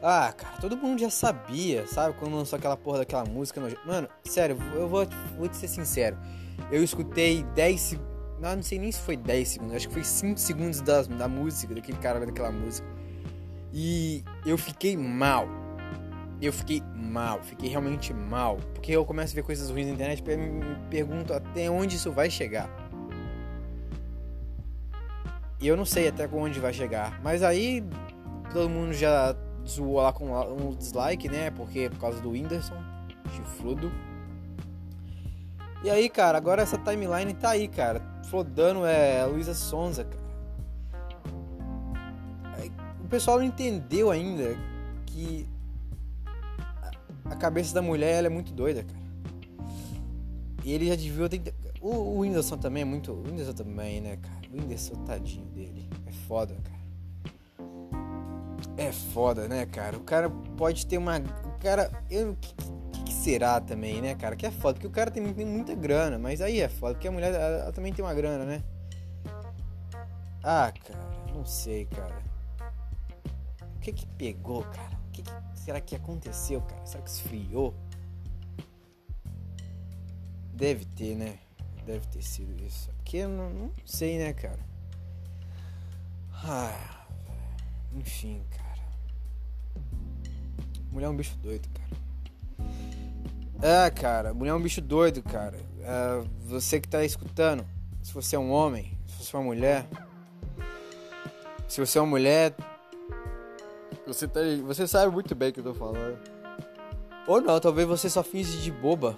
Ah, 0.06 0.34
cara, 0.36 0.58
todo 0.60 0.76
mundo 0.76 1.00
já 1.00 1.10
sabia, 1.10 1.88
sabe? 1.88 2.14
Quando 2.20 2.36
lançou 2.36 2.58
aquela 2.58 2.76
porra 2.76 2.98
daquela 2.98 3.24
música. 3.24 3.62
Mano, 3.86 4.10
sério, 4.26 4.58
eu 4.76 4.86
vou, 4.86 5.08
vou 5.38 5.48
te 5.48 5.56
ser 5.56 5.70
sincero. 5.70 6.18
Eu 6.70 6.84
escutei 6.84 7.42
10 7.56 7.80
segundos. 7.80 8.14
Não, 8.38 8.58
não 8.58 8.64
sei 8.64 8.80
nem 8.80 8.92
se 8.92 9.00
foi 9.00 9.16
10 9.16 9.48
segundos, 9.48 9.76
acho 9.78 9.88
que 9.88 9.94
foi 9.94 10.04
5 10.04 10.38
segundos 10.38 10.82
da, 10.82 11.04
da 11.04 11.30
música, 11.30 11.74
daquele 11.74 11.98
cara 12.00 12.20
daquela 12.20 12.52
música. 12.52 12.86
E 13.72 14.26
eu 14.46 14.58
fiquei 14.58 14.98
mal. 14.98 15.48
Eu 16.42 16.52
fiquei 16.52 16.84
mal, 16.94 17.42
fiquei 17.42 17.70
realmente 17.70 18.14
mal. 18.14 18.58
Porque 18.74 18.92
eu 18.92 19.06
começo 19.06 19.34
a 19.34 19.36
ver 19.36 19.44
coisas 19.44 19.70
ruins 19.70 19.88
na 19.88 19.94
internet 19.94 20.22
e 20.22 20.36
me 20.36 20.76
pergunto 20.90 21.34
até 21.34 21.72
onde 21.72 21.96
isso 21.96 22.12
vai 22.12 22.30
chegar. 22.30 22.70
E 25.62 25.66
eu 25.66 25.78
não 25.78 25.86
sei 25.86 26.10
até 26.10 26.28
onde 26.28 26.60
vai 26.60 26.74
chegar. 26.74 27.22
Mas 27.24 27.42
aí 27.42 27.82
todo 28.52 28.70
mundo 28.70 28.92
já 28.92 29.34
zoou 29.68 30.02
lá 30.02 30.14
com 30.14 30.26
um 30.26 30.76
dislike, 30.76 31.30
né? 31.30 31.52
Porque 31.52 31.90
por 31.90 32.00
causa 32.00 32.22
do 32.22 32.32
Whindersson, 32.32 32.78
chifrudo. 33.36 33.92
E 35.84 35.90
aí, 35.90 36.10
cara, 36.10 36.38
agora 36.38 36.62
essa 36.62 36.78
timeline 36.78 37.34
tá 37.34 37.52
aí, 37.52 37.68
cara. 37.68 38.02
Flodando 38.30 38.86
é 38.86 39.26
Luísa 39.26 39.54
Sonza, 39.54 40.06
cara 40.06 40.24
pessoal 43.14 43.38
não 43.38 43.46
entendeu 43.46 44.10
ainda 44.10 44.58
que 45.06 45.48
a 47.26 47.36
cabeça 47.36 47.72
da 47.72 47.80
mulher 47.80 48.16
ela 48.16 48.26
é 48.26 48.30
muito 48.30 48.52
doida, 48.52 48.84
cara. 48.84 49.04
E 50.64 50.72
ele 50.72 50.88
já 50.88 50.96
devia 50.96 51.30
ter. 51.30 51.54
O, 51.80 51.90
o 51.90 52.20
Whindersson 52.22 52.58
também 52.58 52.82
é 52.82 52.86
muito. 52.86 53.12
O 53.12 53.22
Whindersson 53.22 53.54
também, 53.54 54.02
né, 54.02 54.18
cara? 54.18 54.42
O 54.52 54.56
Whindersson, 54.58 54.96
tadinho 55.04 55.46
dele. 55.50 55.88
É 56.08 56.12
foda, 56.28 56.56
cara. 56.64 56.73
É 58.78 58.92
foda, 58.92 59.48
né, 59.48 59.66
cara? 59.66 59.98
O 59.98 60.02
cara 60.02 60.30
pode 60.58 60.86
ter 60.86 60.98
uma. 60.98 61.18
O 61.18 61.60
cara. 61.60 61.92
Eu, 62.10 62.36
que, 62.36 62.56
que, 63.06 63.14
será 63.14 63.62
também, 63.62 64.02
né, 64.02 64.16
cara? 64.16 64.36
Que 64.36 64.46
é 64.46 64.52
foda, 64.52 64.74
porque 64.74 64.88
o 64.88 64.92
cara 64.92 65.12
tem, 65.12 65.34
tem 65.34 65.46
muita 65.46 65.76
grana, 65.76 66.18
mas 66.18 66.42
aí 66.42 66.60
é 66.60 66.68
foda, 66.68 66.96
porque 66.96 67.08
a 67.08 67.12
mulher 67.12 67.34
ela, 67.34 67.64
ela 67.64 67.72
também 67.72 67.94
tem 67.94 68.04
uma 68.04 68.14
grana, 68.14 68.44
né? 68.46 68.64
Ah, 70.44 70.74
cara, 70.86 71.00
não 71.34 71.46
sei, 71.46 71.86
cara 71.86 72.34
que 73.84 73.92
que 73.92 74.08
pegou, 74.08 74.64
cara? 74.64 74.98
O 75.08 75.12
que, 75.12 75.22
que 75.22 75.32
será 75.56 75.82
que 75.82 75.96
aconteceu, 75.96 76.62
cara? 76.62 76.86
Será 76.86 77.04
que 77.04 77.10
esfriou? 77.10 77.76
Deve 80.54 80.86
ter, 80.86 81.16
né? 81.16 81.38
Deve 81.86 82.08
ter 82.08 82.22
sido 82.22 82.56
isso. 82.64 82.90
Porque 82.96 83.18
eu 83.18 83.30
não, 83.30 83.50
não 83.50 83.72
sei, 83.86 84.18
né, 84.18 84.32
cara? 84.32 84.60
Ah, 86.32 87.03
enfim, 87.96 88.42
cara. 88.52 88.84
Mulher 90.92 91.08
é 91.08 91.10
um 91.10 91.16
bicho 91.16 91.38
doido, 91.38 91.68
cara. 91.70 91.84
Ah, 93.62 93.90
cara, 93.90 94.34
mulher 94.34 94.52
é 94.52 94.54
um 94.54 94.62
bicho 94.62 94.82
doido, 94.82 95.24
cara. 95.24 95.58
Ah, 95.86 96.24
você 96.46 96.80
que 96.80 96.88
tá 96.88 97.04
escutando, 97.04 97.66
se 98.02 98.14
você 98.14 98.36
é 98.36 98.40
um 98.40 98.52
homem, 98.52 98.98
se 99.08 99.24
você 99.24 99.36
é 99.36 99.40
uma 99.40 99.46
mulher, 99.46 99.88
se 101.68 101.80
você 101.80 101.98
é 101.98 102.02
uma 102.02 102.10
mulher, 102.10 102.54
você, 104.06 104.28
tá, 104.28 104.42
você 104.66 104.86
sabe 104.88 105.12
muito 105.12 105.34
bem 105.34 105.50
o 105.50 105.54
que 105.54 105.60
eu 105.60 105.64
tô 105.64 105.74
falando. 105.74 106.18
Ou 107.26 107.40
não, 107.42 107.60
talvez 107.60 107.88
você 107.88 108.10
só 108.10 108.22
finge 108.22 108.58
de 108.62 108.70
boba 108.70 109.18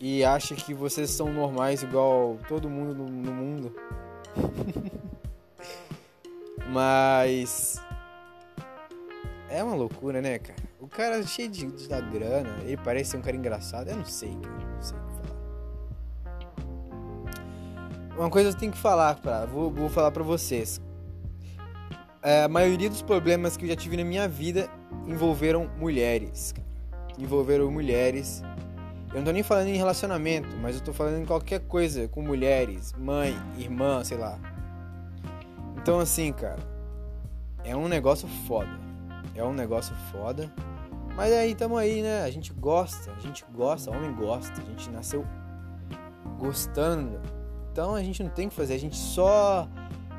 e 0.00 0.24
acha 0.24 0.56
que 0.56 0.74
vocês 0.74 1.10
são 1.10 1.32
normais 1.32 1.82
igual 1.82 2.36
todo 2.48 2.68
mundo 2.68 2.94
no, 2.94 3.08
no 3.08 3.32
mundo. 3.32 3.74
Mas 6.72 7.80
é 9.48 9.62
uma 9.62 9.74
loucura, 9.74 10.22
né, 10.22 10.38
cara? 10.38 10.62
O 10.80 10.88
cara 10.88 11.18
é 11.18 11.22
cheio 11.22 11.48
de, 11.48 11.66
de 11.66 11.88
da 11.88 12.00
grana, 12.00 12.48
ele 12.62 12.76
parece 12.78 13.10
ser 13.10 13.18
um 13.18 13.22
cara 13.22 13.36
engraçado. 13.36 13.88
Eu 13.88 13.96
não 13.96 14.04
sei, 14.04 14.30
cara, 14.42 14.56
não 14.74 14.82
sei 14.82 14.98
o 14.98 15.02
que 15.02 15.12
falar. 15.12 15.32
Uma 18.16 18.30
coisa 18.30 18.50
eu 18.50 18.54
tenho 18.54 18.72
que 18.72 18.78
falar, 18.78 19.14
pra, 19.16 19.44
vou, 19.46 19.70
vou 19.70 19.88
falar 19.88 20.10
pra 20.10 20.22
vocês 20.22 20.80
a 22.22 22.48
maioria 22.48 22.88
dos 22.88 23.02
problemas 23.02 23.56
que 23.56 23.64
eu 23.64 23.68
já 23.68 23.74
tive 23.74 23.96
na 23.96 24.04
minha 24.04 24.28
vida 24.28 24.70
envolveram 25.06 25.68
mulheres. 25.76 26.54
Envolveram 27.18 27.70
mulheres. 27.70 28.42
Eu 29.10 29.16
não 29.16 29.24
tô 29.24 29.32
nem 29.32 29.42
falando 29.42 29.66
em 29.66 29.76
relacionamento, 29.76 30.48
mas 30.56 30.76
eu 30.76 30.82
tô 30.82 30.92
falando 30.92 31.20
em 31.20 31.26
qualquer 31.26 31.60
coisa 31.60 32.08
com 32.08 32.22
mulheres, 32.22 32.94
mãe, 32.96 33.36
irmã, 33.58 34.02
sei 34.04 34.16
lá. 34.16 34.38
Então 35.82 35.98
assim, 35.98 36.32
cara, 36.32 36.60
é 37.64 37.76
um 37.76 37.88
negócio 37.88 38.28
foda. 38.46 38.70
É 39.34 39.42
um 39.42 39.52
negócio 39.52 39.94
foda. 40.12 40.48
Mas 41.16 41.32
aí 41.32 41.56
tamo 41.56 41.76
aí, 41.76 42.02
né? 42.02 42.22
A 42.22 42.30
gente 42.30 42.52
gosta, 42.52 43.10
a 43.10 43.20
gente 43.20 43.44
gosta, 43.52 43.90
homem 43.90 44.14
gosta, 44.14 44.62
a 44.62 44.64
gente 44.64 44.88
nasceu 44.90 45.26
gostando. 46.38 47.20
Então 47.72 47.96
a 47.96 48.02
gente 48.02 48.22
não 48.22 48.30
tem 48.30 48.48
que 48.48 48.54
fazer, 48.54 48.74
a 48.74 48.78
gente 48.78 48.96
só 48.96 49.68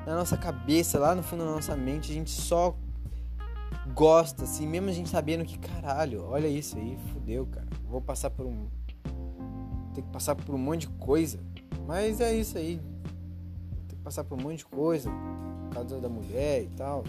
na 0.06 0.16
nossa 0.16 0.36
cabeça, 0.36 1.00
lá 1.00 1.16
no 1.16 1.24
fundo 1.24 1.46
da 1.46 1.52
nossa 1.52 1.78
mente, 1.78 2.12
a 2.12 2.14
gente 2.14 2.30
só 2.30 2.76
gosta, 3.94 4.44
assim, 4.44 4.68
mesmo 4.68 4.90
a 4.90 4.94
gente 4.94 5.10
sabendo 5.10 5.46
que, 5.46 5.58
caralho, 5.58 6.26
olha 6.26 6.48
isso 6.48 6.78
aí, 6.78 6.98
fudeu, 7.14 7.46
cara. 7.46 7.68
Vou 7.86 8.02
passar 8.02 8.30
por 8.30 8.46
um. 8.46 8.68
Tem 9.94 10.04
que 10.04 10.10
passar 10.12 10.36
por 10.36 10.54
um 10.54 10.58
monte 10.58 10.82
de 10.82 10.90
coisa. 10.90 11.40
Mas 11.88 12.20
é 12.20 12.36
isso 12.36 12.58
aí. 12.58 12.82
Tem 13.88 13.98
que 13.98 14.04
passar 14.04 14.24
por 14.24 14.38
um 14.38 14.42
monte 14.42 14.58
de 14.58 14.66
coisa. 14.66 15.10
Causa 15.74 16.00
da 16.00 16.10
mulher 16.10 16.64
e 16.64 16.68
tal. 16.78 17.04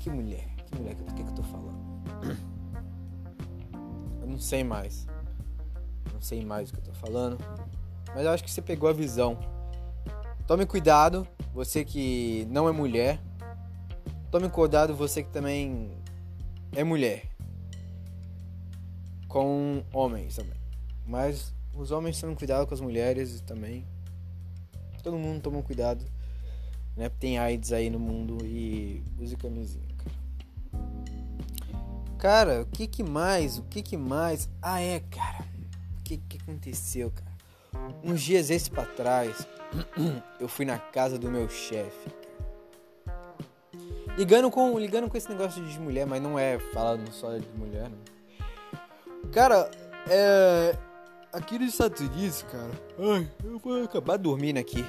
Que 0.00 0.10
mulher? 0.10 0.48
Que 0.66 0.76
mulher? 0.76 0.96
O 1.00 1.04
que, 1.14 1.22
que 1.22 1.30
eu 1.30 1.34
tô 1.34 1.42
falando? 1.42 1.78
Eu 4.20 4.26
não 4.26 4.38
sei 4.38 4.64
mais. 4.64 5.06
Não 6.12 6.20
sei 6.20 6.44
mais 6.44 6.70
o 6.70 6.72
que 6.72 6.78
eu 6.78 6.84
tô 6.84 6.92
falando. 6.94 7.38
Mas 8.14 8.24
eu 8.24 8.30
acho 8.30 8.42
que 8.42 8.50
você 8.50 8.62
pegou 8.62 8.88
a 8.88 8.92
visão. 8.92 9.38
Tome 10.46 10.64
cuidado, 10.64 11.28
você 11.52 11.84
que 11.84 12.46
não 12.50 12.66
é 12.66 12.72
mulher. 12.72 13.20
Tome 14.30 14.48
cuidado, 14.48 14.94
você 14.94 15.22
que 15.22 15.30
também 15.30 15.90
é 16.72 16.82
mulher. 16.82 17.28
Com 19.28 19.84
homens 19.92 20.36
também. 20.36 20.58
Mas 21.06 21.52
os 21.74 21.90
homens 21.90 22.20
tomem 22.20 22.34
cuidado 22.36 22.66
com 22.66 22.74
as 22.74 22.80
mulheres 22.80 23.40
também. 23.40 23.86
Todo 25.02 25.18
mundo 25.18 25.42
toma 25.42 25.62
cuidado. 25.62 26.04
Né? 26.96 27.08
Tem 27.08 27.38
AIDS 27.38 27.72
aí 27.72 27.90
no 27.90 27.98
mundo 27.98 28.38
e 28.44 29.02
use 29.18 29.36
camisinha, 29.36 29.88
cara. 29.96 30.24
Cara, 32.18 32.62
o 32.62 32.66
que 32.66 32.86
que 32.86 33.02
mais? 33.02 33.58
O 33.58 33.62
que 33.64 33.82
que 33.82 33.96
mais? 33.96 34.48
Ah, 34.62 34.80
é, 34.80 35.00
cara. 35.00 35.44
O 35.98 36.02
que 36.02 36.16
que 36.16 36.38
aconteceu, 36.42 37.10
cara? 37.10 37.34
Uns 38.02 38.22
dias 38.22 38.50
esse 38.50 38.70
pra 38.70 38.86
trás, 38.86 39.46
eu 40.40 40.48
fui 40.48 40.64
na 40.64 40.78
casa 40.78 41.18
do 41.18 41.30
meu 41.30 41.48
chefe. 41.48 42.08
Ligando 44.16 44.50
com, 44.50 44.78
ligando 44.78 45.10
com 45.10 45.16
esse 45.16 45.28
negócio 45.28 45.62
de 45.64 45.78
mulher, 45.80 46.06
mas 46.06 46.22
não 46.22 46.38
é 46.38 46.58
falando 46.72 47.10
só 47.12 47.36
de 47.36 47.48
mulher, 47.56 47.90
né? 47.90 47.98
Cara, 49.32 49.68
é. 50.08 50.76
Aqui 51.32 51.58
nos 51.58 51.70
Estados 51.70 52.00
Unidos, 52.00 52.42
cara. 52.44 52.70
Ai, 52.96 53.28
eu 53.42 53.58
vou 53.58 53.82
acabar 53.82 54.16
dormindo 54.16 54.58
aqui. 54.58 54.84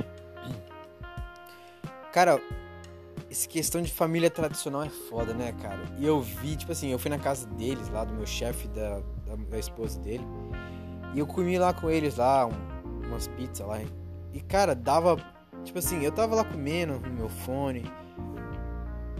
Cara, 2.15 2.41
essa 3.29 3.45
questão 3.45 3.81
de 3.81 3.91
família 3.91 4.29
tradicional 4.29 4.81
é 4.81 4.89
foda, 4.89 5.33
né, 5.33 5.53
cara? 5.61 5.83
E 5.97 6.05
eu 6.05 6.21
vi, 6.21 6.55
tipo 6.55 6.71
assim, 6.71 6.87
eu 6.87 6.97
fui 6.97 7.11
na 7.11 7.19
casa 7.19 7.45
deles 7.45 7.89
lá, 7.89 8.05
do 8.05 8.13
meu 8.13 8.25
chefe, 8.25 8.69
da, 8.69 9.01
da, 9.25 9.35
da, 9.35 9.59
esposa 9.59 9.99
dele. 9.99 10.25
E 11.13 11.19
eu 11.19 11.27
comi 11.27 11.59
lá 11.59 11.73
com 11.73 11.89
eles 11.89 12.15
lá, 12.15 12.47
um, 12.47 13.05
umas 13.05 13.27
pizzas 13.27 13.67
lá. 13.67 13.81
E, 14.31 14.39
cara, 14.39 14.73
dava. 14.73 15.17
Tipo 15.65 15.79
assim, 15.79 16.05
eu 16.05 16.11
tava 16.13 16.35
lá 16.35 16.45
comendo 16.45 17.01
no 17.01 17.09
meu 17.09 17.27
fone. 17.27 17.83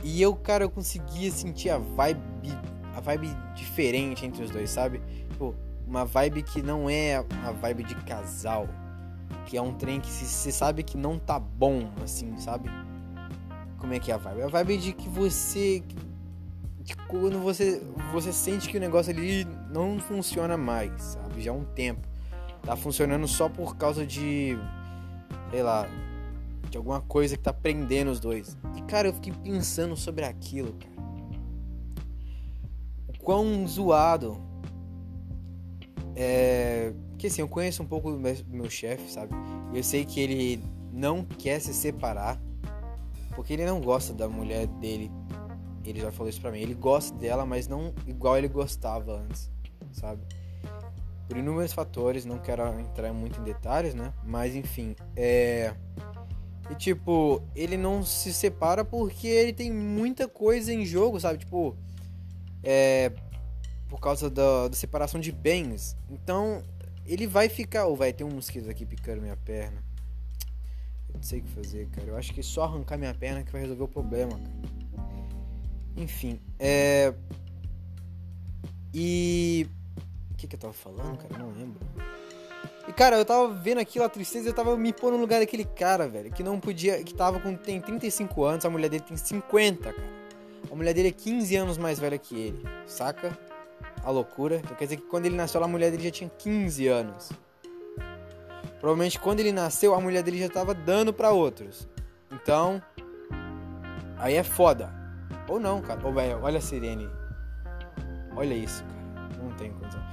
E 0.01 0.21
eu, 0.21 0.33
cara, 0.33 0.63
eu 0.63 0.69
conseguia 0.69 1.29
sentir 1.31 1.71
a 1.71 1.77
vibe. 1.77 2.21
A 2.95 3.01
vibe 3.01 3.27
diferente 3.55 4.25
entre 4.25 4.41
os 4.41 4.49
dois, 4.49 4.69
sabe? 4.69 5.01
Tipo, 5.31 5.53
uma 5.85 6.05
vibe 6.05 6.43
que 6.43 6.61
não 6.61 6.89
é 6.89 7.17
a 7.17 7.51
vibe 7.51 7.83
de 7.83 7.95
casal. 8.05 8.69
Que 9.45 9.57
é 9.57 9.61
um 9.61 9.73
trem 9.73 9.99
que 9.99 10.09
você 10.09 10.51
sabe 10.51 10.83
que 10.83 10.97
não 10.97 11.19
tá 11.19 11.39
bom, 11.39 11.91
assim, 12.03 12.37
sabe? 12.37 12.69
Como 13.77 13.93
é 13.93 13.99
que 13.99 14.11
é 14.11 14.15
a 14.15 14.17
vibe? 14.17 14.41
A 14.41 14.47
vibe 14.47 14.77
de 14.77 14.93
que 14.93 15.07
você. 15.07 15.83
De 16.79 16.95
quando 17.07 17.39
você, 17.39 17.81
você 18.11 18.31
sente 18.31 18.69
que 18.69 18.77
o 18.77 18.79
negócio 18.79 19.11
ali 19.11 19.45
não 19.71 19.99
funciona 19.99 20.55
mais, 20.57 20.91
sabe? 21.01 21.41
Já 21.41 21.51
há 21.51 21.53
um 21.53 21.63
tempo. 21.63 22.07
Tá 22.63 22.75
funcionando 22.75 23.27
só 23.27 23.47
por 23.47 23.75
causa 23.75 24.05
de. 24.05 24.57
Sei 25.51 25.61
lá. 25.61 25.87
De 26.69 26.77
alguma 26.77 26.99
coisa 27.01 27.37
que 27.37 27.43
tá 27.43 27.53
prendendo 27.53 28.09
os 28.09 28.19
dois. 28.19 28.57
E 28.75 28.81
cara, 28.81 29.07
eu 29.07 29.13
fiquei 29.13 29.33
pensando 29.43 29.95
sobre 29.95 30.25
aquilo, 30.25 30.73
cara. 30.73 30.95
O 33.07 33.23
quão 33.23 33.67
zoado 33.67 34.41
é. 36.15 36.93
Que 37.17 37.27
assim, 37.27 37.41
eu 37.41 37.47
conheço 37.47 37.83
um 37.83 37.87
pouco 37.87 38.11
do 38.11 38.19
meu, 38.19 38.35
meu 38.47 38.69
chefe, 38.69 39.11
sabe? 39.11 39.33
Eu 39.73 39.83
sei 39.83 40.05
que 40.05 40.19
ele 40.19 40.63
não 40.91 41.23
quer 41.23 41.59
se 41.59 41.73
separar 41.73 42.39
porque 43.35 43.53
ele 43.53 43.65
não 43.65 43.81
gosta 43.81 44.13
da 44.13 44.27
mulher 44.27 44.65
dele. 44.65 45.11
Ele 45.83 45.99
já 45.99 46.11
falou 46.11 46.29
isso 46.29 46.41
pra 46.41 46.51
mim. 46.51 46.59
Ele 46.59 46.73
gosta 46.73 47.15
dela, 47.17 47.45
mas 47.45 47.67
não 47.67 47.93
igual 48.07 48.37
ele 48.37 48.47
gostava 48.47 49.19
antes, 49.19 49.51
sabe? 49.91 50.21
Por 51.27 51.37
inúmeros 51.37 51.73
fatores, 51.73 52.25
não 52.25 52.39
quero 52.39 52.63
entrar 52.79 53.11
muito 53.13 53.39
em 53.39 53.43
detalhes, 53.43 53.93
né? 53.93 54.13
Mas 54.23 54.55
enfim, 54.55 54.95
é. 55.15 55.73
E 56.69 56.75
tipo, 56.75 57.41
ele 57.55 57.77
não 57.77 58.03
se 58.03 58.33
separa 58.33 58.83
porque 58.83 59.27
ele 59.27 59.53
tem 59.53 59.71
muita 59.71 60.27
coisa 60.27 60.73
em 60.73 60.85
jogo, 60.85 61.19
sabe? 61.19 61.39
Tipo, 61.39 61.75
é. 62.63 63.11
Por 63.95 64.01
causa 64.01 64.29
da, 64.29 64.67
da 64.67 64.75
separação 64.75 65.21
de 65.21 65.31
bens. 65.31 65.95
Então, 66.09 66.61
ele 67.05 67.25
vai 67.25 67.47
ficar. 67.47 67.85
Ou 67.85 67.93
oh, 67.93 67.95
vai 67.95 68.11
ter 68.11 68.25
um 68.25 68.29
mosquito 68.29 68.69
aqui 68.69 68.85
picando 68.85 69.21
minha 69.21 69.37
perna. 69.37 69.81
Eu 71.07 71.15
não 71.15 71.23
sei 71.23 71.39
o 71.39 71.43
que 71.43 71.49
fazer, 71.51 71.87
cara. 71.87 72.09
Eu 72.09 72.17
acho 72.17 72.33
que 72.33 72.43
só 72.43 72.65
arrancar 72.65 72.97
minha 72.97 73.13
perna 73.13 73.41
que 73.41 73.53
vai 73.53 73.61
resolver 73.61 73.83
o 73.83 73.87
problema, 73.87 74.37
cara. 74.37 75.05
Enfim, 75.95 76.41
é. 76.59 77.13
E. 78.93 79.65
O 80.29 80.35
que, 80.35 80.45
que 80.45 80.55
eu 80.55 80.59
tava 80.59 80.73
falando, 80.73 81.17
cara? 81.17 81.41
Não 81.41 81.53
lembro. 81.53 81.79
E, 82.89 82.91
cara, 82.91 83.15
eu 83.15 83.23
tava 83.23 83.47
vendo 83.53 83.79
aquilo, 83.79 84.03
a 84.03 84.09
tristeza, 84.09 84.49
eu 84.49 84.53
tava 84.53 84.75
me 84.75 84.91
pondo 84.91 85.13
no 85.13 85.21
lugar 85.21 85.39
daquele 85.39 85.63
cara, 85.63 86.05
velho, 86.05 86.33
que 86.33 86.43
não 86.43 86.59
podia. 86.59 87.01
que 87.01 87.13
tava 87.13 87.39
com. 87.39 87.55
tem 87.55 87.79
35 87.79 88.43
anos, 88.43 88.65
a 88.65 88.69
mulher 88.69 88.89
dele 88.89 89.05
tem 89.07 89.15
50, 89.15 89.93
cara. 89.93 90.15
A 90.69 90.75
mulher 90.75 90.93
dele 90.93 91.07
é 91.07 91.11
15 91.13 91.55
anos 91.55 91.77
mais 91.77 91.97
velha 91.97 92.17
que 92.17 92.35
ele, 92.35 92.61
saca? 92.85 93.54
A 94.05 94.11
loucura. 94.11 94.57
Então 94.57 94.75
quer 94.75 94.85
dizer 94.85 94.97
que 94.97 95.07
quando 95.07 95.25
ele 95.25 95.35
nasceu, 95.35 95.63
a 95.63 95.67
mulher 95.67 95.91
dele 95.91 96.03
já 96.03 96.11
tinha 96.11 96.29
15 96.29 96.87
anos. 96.87 97.31
Provavelmente 98.79 99.19
quando 99.19 99.39
ele 99.39 99.51
nasceu, 99.51 99.95
a 99.95 99.99
mulher 99.99 100.21
dele 100.21 100.39
já 100.39 100.49
tava 100.49 100.73
dando 100.73 101.11
para 101.11 101.31
outros. 101.31 101.89
Então, 102.31 102.81
aí 104.17 104.35
é 104.35 104.43
foda. 104.43 104.93
Ou 105.47 105.59
não, 105.59 105.81
cara. 105.81 106.07
Ô, 106.07 106.11
velho, 106.11 106.39
olha 106.41 106.59
a 106.59 106.61
sirene. 106.61 107.09
Olha 108.35 108.53
isso, 108.53 108.83
cara. 108.83 109.43
Não 109.43 109.51
tem 109.55 109.71
condição. 109.71 110.03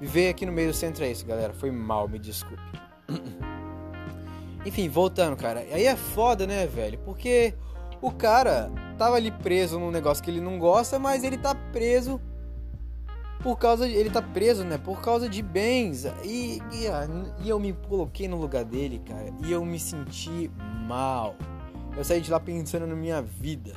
Viver 0.00 0.28
aqui 0.28 0.46
no 0.46 0.52
meio 0.52 0.68
do 0.68 0.74
centro 0.74 1.04
é 1.04 1.10
isso, 1.10 1.24
galera. 1.24 1.52
Foi 1.52 1.70
mal, 1.70 2.08
me 2.08 2.18
desculpe. 2.18 2.62
Enfim, 4.64 4.88
voltando, 4.88 5.36
cara. 5.36 5.60
Aí 5.60 5.86
é 5.86 5.96
foda, 5.96 6.46
né, 6.46 6.66
velho? 6.66 6.98
Porque 6.98 7.54
o 8.00 8.10
cara 8.10 8.70
tava 8.96 9.16
ali 9.16 9.30
preso 9.30 9.78
num 9.78 9.90
negócio 9.90 10.22
que 10.22 10.30
ele 10.30 10.40
não 10.40 10.58
gosta, 10.58 10.98
mas 10.98 11.24
ele 11.24 11.38
tá 11.38 11.54
preso 11.72 12.20
por 13.42 13.56
causa 13.56 13.88
de, 13.88 13.94
ele 13.94 14.10
tá 14.10 14.20
preso, 14.20 14.64
né? 14.64 14.78
Por 14.78 15.00
causa 15.00 15.28
de 15.28 15.42
bens. 15.42 16.04
E, 16.24 16.60
e, 16.72 16.86
e, 17.42 17.48
eu 17.48 17.58
me 17.58 17.72
coloquei 17.72 18.26
no 18.26 18.36
lugar 18.36 18.64
dele, 18.64 19.00
cara. 19.04 19.32
E 19.44 19.52
eu 19.52 19.64
me 19.64 19.78
senti 19.78 20.50
mal. 20.86 21.36
Eu 21.96 22.04
saí 22.04 22.20
de 22.20 22.30
lá 22.30 22.40
pensando 22.40 22.86
na 22.86 22.94
minha 22.94 23.22
vida. 23.22 23.72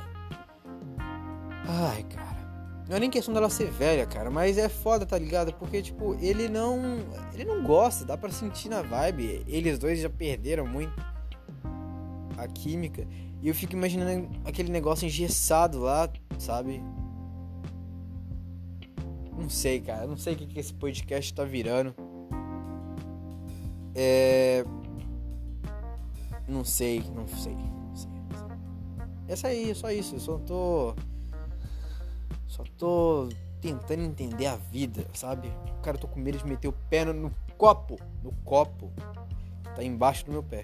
Ai, 1.66 2.02
cara. 2.04 2.32
Não 2.88 2.96
é 2.96 3.00
nem 3.00 3.10
questão 3.10 3.32
dela 3.32 3.48
ser 3.48 3.70
velha, 3.70 4.04
cara, 4.04 4.30
mas 4.30 4.58
é 4.58 4.68
foda, 4.68 5.06
tá 5.06 5.16
ligado? 5.16 5.52
Porque, 5.54 5.80
tipo, 5.80 6.14
ele 6.20 6.48
não. 6.48 6.98
Ele 7.32 7.44
não 7.44 7.62
gosta, 7.62 8.04
dá 8.04 8.18
pra 8.18 8.30
sentir 8.30 8.68
na 8.68 8.82
vibe. 8.82 9.44
Eles 9.46 9.78
dois 9.78 10.00
já 10.00 10.10
perderam 10.10 10.66
muito 10.66 10.92
a 12.36 12.48
química. 12.48 13.06
E 13.40 13.48
eu 13.48 13.54
fico 13.54 13.74
imaginando 13.74 14.28
aquele 14.44 14.70
negócio 14.70 15.06
engessado 15.06 15.80
lá, 15.80 16.08
sabe? 16.38 16.82
Não 19.52 19.58
sei, 19.58 19.80
cara. 19.82 20.06
Não 20.06 20.16
sei 20.16 20.32
o 20.32 20.36
que, 20.38 20.58
esse 20.58 20.72
podcast 20.72 21.34
tá 21.34 21.44
virando. 21.44 21.94
É. 23.94 24.64
Não 26.48 26.64
sei, 26.64 27.04
não 27.14 27.28
sei, 27.28 27.54
não 27.54 27.94
sei. 27.94 28.10
Essa 29.28 29.48
aí, 29.48 29.74
só 29.74 29.90
isso. 29.90 30.16
Eu 30.16 30.20
só 30.20 30.38
tô. 30.38 30.94
Só 32.48 32.64
tô 32.78 33.28
tentando 33.60 34.02
entender 34.02 34.46
a 34.46 34.56
vida, 34.56 35.06
sabe? 35.12 35.52
Cara, 35.82 35.98
eu 35.98 36.00
tô 36.00 36.08
com 36.08 36.18
medo 36.18 36.38
de 36.38 36.46
meter 36.46 36.68
o 36.68 36.74
pé 36.88 37.04
no 37.04 37.30
copo. 37.58 37.98
No 38.24 38.32
copo. 38.46 38.90
Tá 39.76 39.84
embaixo 39.84 40.24
do 40.24 40.32
meu 40.32 40.42
pé. 40.42 40.62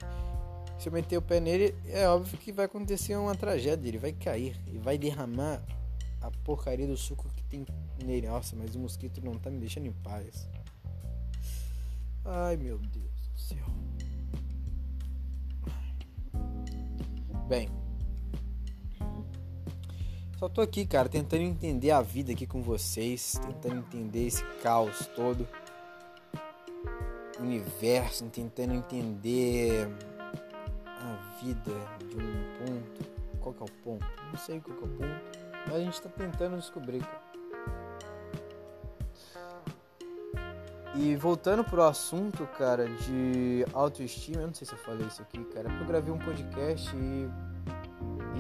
Se 0.79 0.89
eu 0.89 0.93
meter 0.95 1.19
o 1.19 1.23
pé 1.23 1.41
nele, 1.41 1.75
é 1.89 2.09
óbvio 2.09 2.39
que 2.39 2.51
vai 2.51 2.65
acontecer 2.65 3.15
uma 3.17 3.35
tragédia. 3.35 3.87
Ele 3.87 3.99
vai 3.99 4.13
cair 4.13 4.59
e 4.67 4.79
vai 4.79 4.97
derramar 4.97 5.63
a 6.21 6.31
porcaria 6.45 6.87
do 6.87 6.97
suco 6.97 7.29
que 7.35 7.43
tem 7.45 7.67
nele. 8.05 8.29
Nossa, 8.29 8.57
mas 8.57 8.75
o 8.75 8.79
mosquito 8.79 9.21
não 9.25 9.39
tá 9.39 9.51
me 9.51 9.59
deixando 9.59 9.87
em 9.87 9.93
paz. 9.93 10.49
Ai, 12.25 12.57
meu 12.57 12.79
Deus 12.79 13.29
do 13.33 13.39
céu. 13.39 13.67
Bem. 17.49 17.69
Só 20.39 20.49
tô 20.49 20.61
aqui, 20.61 20.87
cara, 20.87 21.09
tentando 21.09 21.43
entender 21.43 21.91
a 21.91 22.01
vida 22.01 22.33
aqui 22.33 22.47
com 22.47 22.63
vocês, 22.63 23.41
tentando 23.45 23.79
entender 23.79 24.27
esse 24.27 24.45
caos 24.63 25.07
todo. 25.17 25.49
Universo, 27.41 28.25
tentando 28.27 28.75
entender 28.75 29.89
a 30.87 31.41
vida 31.43 31.73
de 31.99 32.17
um 32.17 32.59
ponto. 32.59 33.39
Qual 33.41 33.55
que 33.55 33.63
é 33.63 33.67
o 33.67 33.83
ponto? 33.83 34.07
Não 34.31 34.39
sei 34.39 34.61
qual 34.61 34.77
que 34.77 34.85
é 34.85 34.87
o 34.87 34.91
ponto. 34.91 35.48
A 35.73 35.79
gente 35.79 36.01
tá 36.01 36.09
tentando 36.09 36.57
descobrir. 36.57 37.03
E 40.95 41.15
voltando 41.15 41.63
pro 41.63 41.83
assunto, 41.83 42.47
cara, 42.59 42.89
de 42.89 43.65
autoestima, 43.73 44.41
eu 44.41 44.47
não 44.49 44.55
sei 44.55 44.67
se 44.67 44.73
eu 44.73 44.79
falei 44.79 45.07
isso 45.07 45.23
aqui, 45.23 45.45
cara, 45.45 45.69
porque 45.69 45.83
eu 45.83 45.87
gravei 45.87 46.13
um 46.13 46.19
podcast 46.19 46.91
e, 46.97 47.29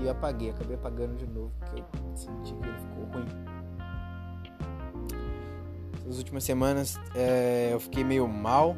e 0.03 0.09
apaguei, 0.09 0.51
acabei 0.51 0.75
apagando 0.75 1.17
de 1.17 1.27
novo, 1.27 1.53
porque 1.61 1.81
eu 1.81 2.17
senti 2.17 2.55
que 2.55 2.67
ele 2.67 2.79
ficou 2.79 3.05
ruim. 3.13 3.27
Essas 6.01 6.19
últimas 6.19 6.43
semanas 6.43 6.99
é, 7.15 7.69
eu 7.71 7.79
fiquei 7.79 8.03
meio 8.03 8.27
mal 8.27 8.75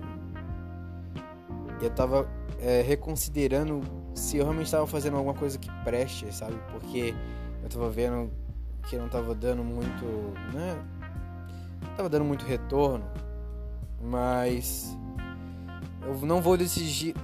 e 1.81 1.85
eu 1.85 1.91
tava 1.91 2.29
é, 2.59 2.83
reconsiderando 2.83 3.81
se 4.15 4.37
eu 4.37 4.45
realmente 4.45 4.67
estava 4.67 4.87
fazendo 4.87 5.17
alguma 5.17 5.35
coisa 5.35 5.59
que 5.59 5.71
preste, 5.85 6.31
sabe? 6.35 6.61
Porque 6.71 7.15
eu 7.63 7.69
tava 7.69 7.91
vendo 7.91 8.31
que 8.89 8.97
não 8.97 9.09
tava 9.09 9.35
dando 9.35 9.63
muito, 9.63 10.05
né? 10.53 10.83
Tava 11.97 12.09
dando 12.09 12.25
muito 12.25 12.45
retorno, 12.45 13.05
mas 14.03 14.97
eu 16.03 16.15
não 16.27 16.41
vou 16.41 16.57
desistir, 16.57 17.15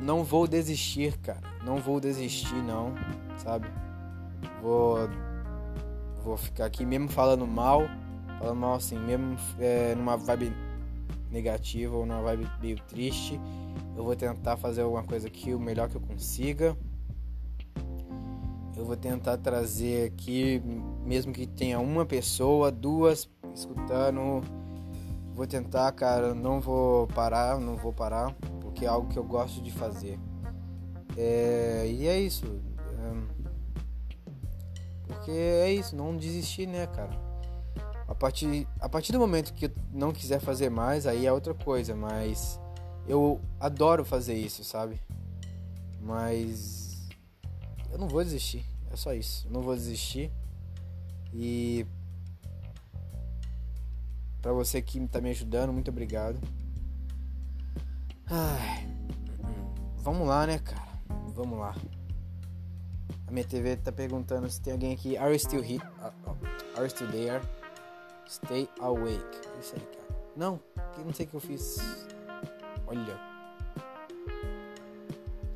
não 0.00 0.24
vou 0.24 0.46
desistir, 0.46 1.16
cara. 1.18 1.40
Não 1.64 1.76
vou 1.76 2.00
desistir 2.00 2.54
não, 2.56 2.94
sabe? 3.38 3.66
Vou 4.60 5.08
vou 6.22 6.36
ficar 6.36 6.64
aqui 6.64 6.86
mesmo 6.86 7.08
falando 7.08 7.46
mal, 7.46 7.82
falando 8.38 8.56
mal 8.56 8.74
assim, 8.74 8.98
mesmo 8.98 9.36
é, 9.58 9.94
numa 9.94 10.16
vibe 10.16 10.52
negativa 11.30 11.94
ou 11.94 12.06
numa 12.06 12.22
vibe 12.22 12.50
meio 12.60 12.78
triste. 12.88 13.40
Eu 13.96 14.04
vou 14.04 14.16
tentar 14.16 14.56
fazer 14.56 14.82
alguma 14.82 15.02
coisa 15.04 15.28
aqui 15.28 15.54
o 15.54 15.60
melhor 15.60 15.88
que 15.88 15.96
eu 15.96 16.00
consiga 16.00 16.76
eu 18.76 18.84
vou 18.84 18.96
tentar 18.96 19.38
trazer 19.38 20.06
aqui, 20.06 20.60
mesmo 21.04 21.32
que 21.32 21.46
tenha 21.46 21.78
uma 21.78 22.04
pessoa, 22.04 22.70
duas 22.70 23.28
escutando. 23.54 24.42
Vou 25.34 25.46
tentar, 25.46 25.90
cara, 25.92 26.34
não 26.34 26.60
vou 26.60 27.06
parar, 27.08 27.58
não 27.58 27.76
vou 27.76 27.92
parar, 27.92 28.34
porque 28.60 28.84
é 28.84 28.88
algo 28.88 29.08
que 29.08 29.18
eu 29.18 29.24
gosto 29.24 29.62
de 29.62 29.70
fazer. 29.70 30.18
É, 31.16 31.86
e 31.88 32.06
é 32.06 32.18
isso. 32.18 32.46
É, 32.46 33.44
porque 35.06 35.30
é 35.30 35.72
isso, 35.72 35.94
não 35.94 36.16
desistir, 36.16 36.66
né, 36.66 36.86
cara? 36.86 37.10
A 38.06 38.14
partir, 38.14 38.66
a 38.80 38.88
partir 38.88 39.12
do 39.12 39.18
momento 39.18 39.54
que 39.54 39.66
eu 39.66 39.70
não 39.92 40.12
quiser 40.12 40.40
fazer 40.40 40.70
mais, 40.70 41.06
aí 41.06 41.26
é 41.26 41.32
outra 41.32 41.54
coisa, 41.54 41.94
mas 41.94 42.60
eu 43.06 43.40
adoro 43.58 44.04
fazer 44.04 44.34
isso, 44.34 44.62
sabe? 44.62 45.00
Mas 46.00 46.83
eu 47.94 47.98
não 48.00 48.08
vou 48.08 48.24
desistir, 48.24 48.66
é 48.90 48.96
só 48.96 49.14
isso. 49.14 49.46
Eu 49.46 49.52
não 49.52 49.62
vou 49.62 49.74
desistir. 49.74 50.30
E 51.32 51.86
para 54.42 54.52
você 54.52 54.82
que 54.82 55.06
tá 55.06 55.20
me 55.20 55.30
ajudando, 55.30 55.72
muito 55.72 55.92
obrigado. 55.92 56.36
Ai, 58.26 58.84
vamos 59.98 60.26
lá, 60.26 60.44
né, 60.44 60.58
cara? 60.58 60.98
Vamos 61.34 61.56
lá. 61.56 61.72
A 63.28 63.30
minha 63.30 63.44
TV 63.44 63.76
tá 63.76 63.92
perguntando 63.92 64.50
se 64.50 64.60
tem 64.60 64.72
alguém 64.72 64.92
aqui. 64.92 65.16
Are 65.16 65.32
you 65.32 65.38
still 65.38 65.62
here? 65.62 65.82
Uh, 66.00 66.76
are 66.76 66.82
you 66.82 66.90
still 66.90 67.10
there? 67.12 67.40
Stay 68.28 68.68
awake. 68.80 69.22
Isso 69.60 69.76
aí, 69.76 69.80
cara. 69.80 70.20
Não, 70.36 70.60
não 71.04 71.14
sei 71.14 71.26
o 71.26 71.28
que 71.28 71.34
eu 71.34 71.40
fiz. 71.40 71.78
Olha. 72.88 73.20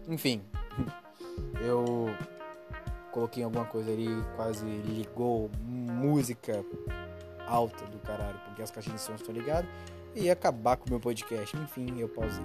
Enfim. 0.07 0.41
Eu 1.61 2.07
coloquei 3.13 3.43
alguma 3.43 3.65
coisa 3.65 3.91
ali, 3.91 4.09
quase 4.37 4.65
ligou 4.65 5.51
música 5.65 6.65
alta 7.47 7.85
do 7.87 7.99
caralho, 7.99 8.39
porque 8.47 8.63
as 8.63 8.71
caixinhas 8.71 9.01
de 9.01 9.07
som 9.07 9.15
estão 9.15 9.35
ligadas 9.35 9.69
e 10.15 10.25
ia 10.25 10.33
acabar 10.33 10.77
com 10.77 10.87
o 10.87 10.91
meu 10.91 11.01
podcast. 11.01 11.57
Enfim, 11.57 11.99
eu 11.99 12.09
pausei. 12.09 12.45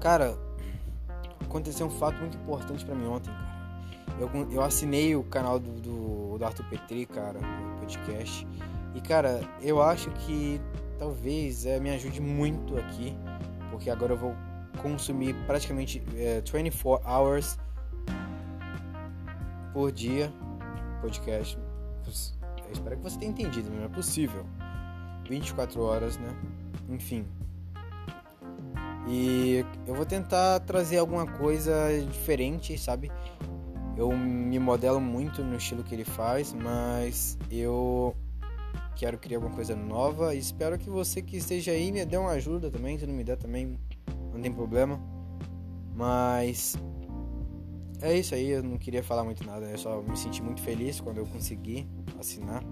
Cara, 0.00 0.36
aconteceu 1.40 1.86
um 1.86 1.90
fato 1.90 2.18
muito 2.18 2.36
importante 2.36 2.84
para 2.84 2.94
mim 2.94 3.06
ontem, 3.06 3.30
cara. 3.30 3.52
Eu, 4.18 4.30
eu 4.50 4.62
assinei 4.62 5.16
o 5.16 5.22
canal 5.22 5.58
do, 5.58 5.70
do, 5.80 6.38
do 6.38 6.44
Arthur 6.44 6.64
Petri, 6.66 7.06
cara, 7.06 7.38
do 7.38 7.80
podcast. 7.80 8.46
E, 8.94 9.00
cara, 9.00 9.40
eu 9.60 9.80
acho 9.80 10.10
que 10.10 10.60
talvez 10.98 11.64
é, 11.64 11.80
me 11.80 11.90
ajude 11.90 12.20
muito 12.20 12.76
aqui, 12.76 13.16
porque 13.70 13.88
agora 13.90 14.12
eu 14.12 14.16
vou 14.16 14.34
consumir 14.82 15.34
praticamente 15.46 16.02
é, 16.16 16.40
24 16.40 17.08
hours 17.08 17.58
por 19.72 19.90
dia 19.92 20.32
podcast. 21.00 21.58
Eu 22.06 22.72
espero 22.72 22.96
que 22.96 23.02
você 23.02 23.18
tenha 23.18 23.30
entendido, 23.30 23.70
não 23.70 23.84
é 23.84 23.88
possível. 23.88 24.44
24 25.28 25.80
horas, 25.82 26.18
né? 26.18 26.28
Enfim, 26.88 27.26
e 29.08 29.64
eu 29.86 29.94
vou 29.94 30.06
tentar 30.06 30.60
trazer 30.60 30.98
alguma 30.98 31.26
coisa 31.26 31.74
diferente, 32.10 32.78
sabe? 32.78 33.10
Eu 33.96 34.10
me 34.16 34.58
modelo 34.58 35.00
muito 35.00 35.42
no 35.42 35.56
estilo 35.56 35.82
que 35.82 35.94
ele 35.94 36.04
faz, 36.04 36.52
mas 36.52 37.36
eu 37.50 38.16
quero 38.94 39.18
criar 39.18 39.38
alguma 39.38 39.54
coisa 39.54 39.74
nova 39.74 40.34
e 40.34 40.38
espero 40.38 40.78
que 40.78 40.88
você 40.88 41.20
que 41.20 41.36
esteja 41.36 41.72
aí 41.72 41.90
me 41.90 42.04
dê 42.04 42.16
uma 42.16 42.30
ajuda 42.30 42.70
também, 42.70 42.98
se 42.98 43.06
não 43.06 43.14
me 43.14 43.24
der 43.24 43.36
também, 43.36 43.78
não 44.42 44.50
tem 44.50 44.52
problema. 44.52 45.00
Mas 45.94 46.76
é 48.00 48.18
isso 48.18 48.34
aí, 48.34 48.50
eu 48.50 48.62
não 48.62 48.76
queria 48.76 49.02
falar 49.02 49.22
muito 49.22 49.46
nada, 49.46 49.66
eu 49.66 49.78
só 49.78 50.02
me 50.02 50.16
senti 50.16 50.42
muito 50.42 50.60
feliz 50.60 51.00
quando 51.00 51.18
eu 51.18 51.26
consegui 51.26 51.88
assinar. 52.18 52.62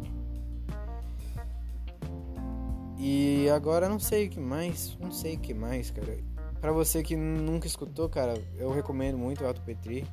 E 2.98 3.48
agora 3.50 3.88
não 3.88 3.98
sei 3.98 4.26
o 4.26 4.30
que 4.30 4.40
mais, 4.40 4.98
não 5.00 5.12
sei 5.12 5.36
o 5.36 5.38
que 5.38 5.54
mais, 5.54 5.90
cara. 5.90 6.18
Pra 6.60 6.72
você 6.72 7.02
que 7.02 7.16
nunca 7.16 7.66
escutou, 7.66 8.08
cara, 8.08 8.34
eu 8.58 8.70
recomendo 8.70 9.16
muito 9.16 9.42
o 9.42 9.48
Otto 9.48 9.62
Petri. 9.62 10.06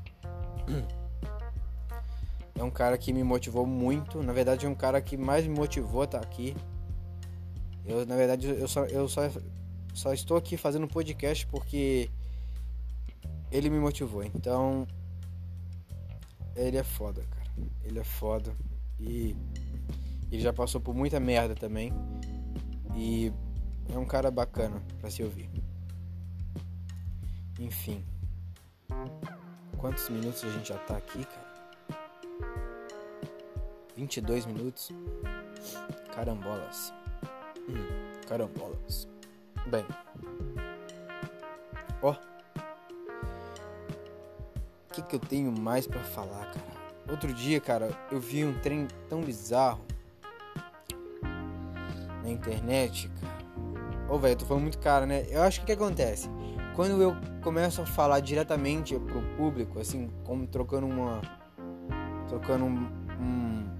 É 2.56 2.63
um 2.63 2.72
cara 2.72 2.98
que 2.98 3.12
me 3.12 3.24
motivou 3.24 3.65
muito. 3.65 4.24
Na 4.24 4.32
verdade, 4.32 4.65
é 4.65 4.70
um 4.70 4.76
cara 4.76 5.02
que 5.02 5.17
mais 5.17 5.46
me 5.46 5.54
motivou 5.54 6.02
a 6.02 6.06
estar 6.06 6.20
aqui. 6.20 6.56
Eu, 7.86 8.06
na 8.06 8.15
verdade, 8.15 8.48
eu 8.48 8.67
só, 8.67 8.86
eu 8.86 9.08
só, 9.10 9.30
só 9.98 10.14
estou 10.14 10.38
aqui 10.38 10.56
fazendo 10.56 10.88
podcast 10.88 11.48
porque 11.48 12.08
ele 13.52 13.68
me 13.68 13.80
motivou. 13.80 14.24
Então, 14.24 14.88
ele 16.56 16.78
é 16.78 16.84
foda, 16.84 17.24
cara. 17.24 17.50
Ele 17.84 17.98
é 17.98 18.04
foda. 18.04 18.56
E 19.00 19.36
ele 20.32 20.42
já 20.42 20.54
passou 20.54 20.80
por 20.80 20.94
muita 20.94 21.20
merda 21.20 21.56
também. 21.56 21.92
E 22.96 23.34
é 23.92 23.98
um 23.98 24.06
cara 24.06 24.30
bacana 24.30 24.84
para 25.00 25.10
se 25.10 25.24
ouvir. 25.24 25.50
Enfim. 27.60 28.06
Quantos 29.80 30.08
minutos 30.10 30.44
a 30.44 30.50
gente 30.52 30.70
já 30.70 30.78
tá 30.78 30.96
aqui, 30.96 31.26
cara? 31.26 31.48
22 33.96 34.46
minutos. 34.46 34.92
Carambolas. 36.14 36.94
Hum, 37.68 38.22
carambolas. 38.28 39.16
Bem. 39.69 39.86
Ó. 42.01 42.12
O 42.12 42.17
que, 44.93 45.01
que 45.01 45.15
eu 45.15 45.19
tenho 45.19 45.51
mais 45.51 45.86
para 45.86 45.99
falar, 45.99 46.45
cara? 46.45 46.77
Outro 47.10 47.34
dia, 47.34 47.60
cara, 47.60 47.89
eu 48.12 48.19
vi 48.19 48.45
um 48.45 48.58
trem 48.60 48.88
tão 49.10 49.21
bizarro 49.21 49.86
na 52.23 52.30
internet, 52.30 53.10
cara. 53.21 53.38
Ô, 54.10 54.15
oh, 54.15 54.19
velho, 54.19 54.38
tô 54.38 54.45
falando 54.45 54.63
muito 54.63 54.80
caro, 54.80 55.06
né? 55.06 55.25
Eu 55.30 55.43
acho 55.43 55.60
que 55.60 55.63
o 55.63 55.67
que 55.67 55.73
acontece? 55.73 56.30
Quando 56.75 57.01
eu 57.01 57.15
começo 57.41 57.82
a 57.82 57.86
falar 57.86 58.21
diretamente 58.21 58.97
pro 58.99 59.21
público, 59.36 59.80
assim, 59.80 60.10
como 60.23 60.47
trocando 60.47 60.86
uma. 60.86 61.21
trocando 62.27 62.65
um, 62.65 62.88
um 63.19 63.77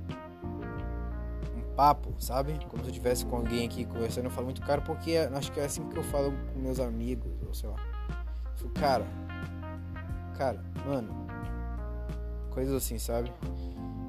papo, 1.78 2.16
sabe? 2.18 2.58
Como 2.68 2.82
se 2.82 2.90
eu 2.90 2.92
estivesse 2.92 3.24
com 3.24 3.36
alguém 3.36 3.68
aqui 3.68 3.86
conversando, 3.86 4.26
eu 4.26 4.32
falo 4.32 4.46
muito 4.46 4.64
caro 4.64 4.82
porque 4.82 5.12
é, 5.12 5.28
acho 5.28 5.52
que 5.52 5.60
é 5.60 5.66
assim 5.66 5.88
que 5.88 5.98
eu 5.98 6.04
falo 6.04 6.34
com 6.52 6.60
meus 6.60 6.80
amigos, 6.80 7.32
ou 7.46 7.54
sei 7.54 7.70
lá. 7.70 7.76
Eu 8.10 8.58
falo, 8.58 8.72
cara, 8.72 9.06
cara, 10.36 10.66
mano, 10.86 11.28
coisas 12.50 12.74
assim, 12.74 12.98
sabe? 12.98 13.32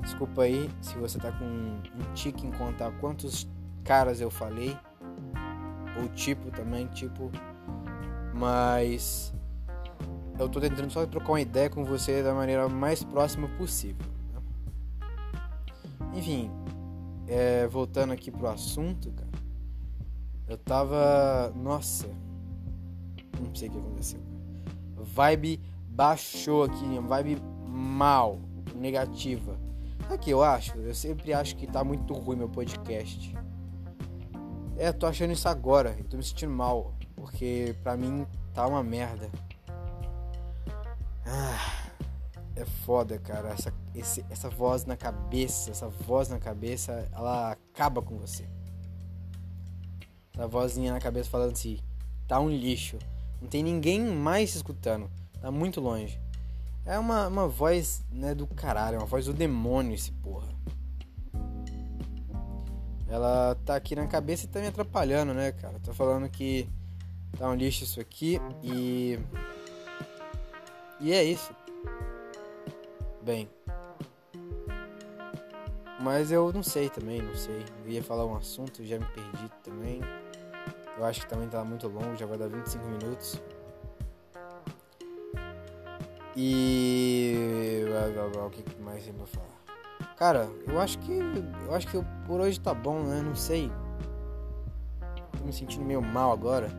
Desculpa 0.01 0.43
aí 0.43 0.71
se 0.81 0.97
você 0.97 1.19
tá 1.19 1.31
com 1.31 1.45
um 1.45 2.15
tique 2.15 2.47
em 2.47 2.51
contar 2.53 2.91
quantos 2.93 3.47
caras 3.85 4.19
eu 4.23 4.31
falei. 4.31 4.75
Ou 6.01 6.09
tipo 6.09 6.51
também, 6.51 6.87
tipo. 6.87 7.31
Mas 8.33 9.35
eu 10.39 10.49
tô 10.49 10.61
tentando 10.61 10.91
só 10.91 11.05
trocar 11.05 11.33
uma 11.33 11.41
ideia 11.41 11.69
com 11.69 11.85
você 11.85 12.23
da 12.23 12.33
maneira 12.33 12.69
mais 12.69 13.05
próxima 13.05 13.49
possível. 13.59 14.07
Né? 14.33 14.41
Enfim, 16.15 16.51
é, 17.29 17.67
voltando 17.67 18.13
aqui 18.13 18.31
pro 18.31 18.49
assunto, 18.49 19.13
cara. 19.13 19.29
Eu 20.49 20.57
tava. 20.57 21.53
Nossa. 21.55 22.09
Não 23.41 23.55
sei 23.55 23.69
o 23.69 23.73
que 23.73 23.79
aconteceu. 23.79 24.21
Vibe 24.97 25.61
baixou 25.89 26.65
aqui, 26.65 26.85
vibe 27.07 27.39
mal, 27.67 28.41
negativa. 28.75 29.59
Que 30.23 30.31
eu 30.31 30.43
acho? 30.43 30.77
Eu 30.79 30.95
sempre 30.95 31.35
acho 31.35 31.55
que 31.55 31.67
tá 31.67 31.85
muito 31.85 32.15
ruim 32.15 32.37
meu 32.37 32.49
podcast. 32.49 33.37
É, 34.77 34.91
tô 34.91 35.07
achando 35.07 35.33
isso 35.33 35.49
agora. 35.49 35.95
Eu 35.99 36.05
tô 36.05 36.17
me 36.17 36.23
sentindo 36.23 36.53
mal. 36.53 36.95
Porque 37.15 37.77
pra 37.83 37.97
mim 37.97 38.27
tá 38.55 38.67
uma 38.67 38.83
merda. 38.83 39.29
Ah, 41.27 41.78
é 42.59 42.65
foda, 42.65 43.19
cara. 43.19 43.51
Essa, 43.51 43.73
esse, 43.95 44.25
essa 44.29 44.51
voz 44.51 44.85
na 44.85 44.97
cabeça, 44.97 45.71
essa 45.71 45.89
voz 45.89 46.29
na 46.29 46.39
cabeça, 46.39 47.09
ela 47.13 47.53
acaba 47.53 48.03
com 48.03 48.17
você. 48.19 48.45
Essa 50.35 50.47
vozinha 50.47 50.93
na 50.93 51.01
cabeça 51.01 51.31
falando 51.31 51.53
assim: 51.53 51.79
tá 52.27 52.41
um 52.41 52.51
lixo. 52.51 52.99
Não 53.41 53.49
tem 53.49 53.63
ninguém 53.63 54.01
mais 54.01 54.55
escutando. 54.55 55.11
Tá 55.41 55.51
muito 55.51 55.81
longe. 55.81 56.21
É 56.85 56.99
uma, 56.99 57.29
uma 57.29 57.47
voz 57.47 58.03
né, 58.11 58.35
do 58.35 58.47
caralho, 58.47 58.97
é 58.97 58.99
uma 58.99 59.07
voz 59.07 59.27
do 59.27 59.33
demônio 59.33 59.95
esse 59.95 60.11
porra. 60.11 60.49
Ela 63.07 63.55
tá 63.65 63.77
aqui 63.77 63.95
na 63.95 64.07
cabeça 64.07 64.45
e 64.45 64.49
tá 64.49 64.61
me 64.61 64.67
atrapalhando, 64.67 65.33
né, 65.33 65.53
cara? 65.53 65.79
Tá 65.81 65.95
falando 65.95 66.29
que 66.29 66.69
tá 67.39 67.49
um 67.49 67.55
lixo 67.55 67.85
isso 67.85 68.01
aqui 68.01 68.41
e. 68.63 69.19
E 71.01 71.13
é 71.13 71.23
isso. 71.23 71.55
Bem. 73.29 73.47
Mas 76.01 76.33
eu 76.33 76.51
não 76.51 76.63
sei 76.63 76.89
também, 76.89 77.21
não 77.21 77.35
sei. 77.35 77.63
Eu 77.85 77.91
ia 77.91 78.03
falar 78.03 78.25
um 78.25 78.35
assunto, 78.35 78.83
já 78.83 78.99
me 78.99 79.05
perdi 79.05 79.51
também. 79.63 80.01
Eu 80.97 81.05
acho 81.05 81.21
que 81.21 81.27
também 81.27 81.47
tá 81.47 81.63
muito 81.63 81.87
longo, 81.89 82.17
já 82.17 82.25
vai 82.25 82.39
dar 82.39 82.49
25 82.49 82.87
minutos. 82.87 83.39
E. 86.35 87.85
O 88.47 88.51
que 88.51 88.81
mais 88.81 89.07
eu 89.07 89.13
vou 89.13 89.27
falar? 89.27 90.17
Cara, 90.17 90.49
eu 90.67 90.81
acho 90.81 90.99
que. 91.01 91.19
Eu 91.67 91.75
acho 91.75 91.87
que 91.87 91.99
por 92.27 92.41
hoje 92.41 92.59
tá 92.59 92.73
bom, 92.73 93.03
né? 93.03 93.21
Não 93.21 93.35
sei. 93.35 93.71
Tô 95.37 95.45
me 95.45 95.53
sentindo 95.53 95.85
meio 95.85 96.01
mal 96.01 96.33
agora. 96.33 96.71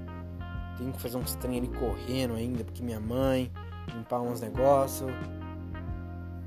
Tenho 0.79 0.91
que 0.93 0.99
fazer 0.99 1.17
uns 1.17 1.35
trem 1.35 1.59
ali 1.59 1.67
correndo 1.67 2.33
ainda, 2.33 2.63
porque 2.63 2.81
minha 2.81 2.99
mãe, 2.99 3.51
limpar 3.93 4.19
uns 4.21 4.41
negócios. 4.41 5.11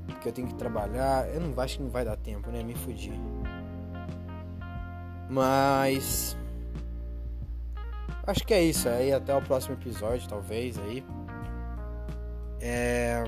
Porque 0.05 0.27
eu 0.29 0.33
tenho 0.33 0.47
que 0.47 0.55
trabalhar. 0.55 1.27
Eu 1.33 1.39
não 1.39 1.59
acho 1.61 1.77
que 1.77 1.83
não 1.83 1.89
vai 1.89 2.03
dar 2.03 2.17
tempo, 2.17 2.49
né? 2.51 2.63
Me 2.63 2.75
fudi. 2.75 3.11
Mas. 5.29 6.37
Acho 8.25 8.45
que 8.45 8.53
é 8.53 8.63
isso. 8.63 8.87
Aí 8.89 9.11
até 9.11 9.35
o 9.35 9.41
próximo 9.41 9.75
episódio, 9.75 10.27
talvez 10.27 10.77
aí. 10.79 11.03
É, 12.61 13.23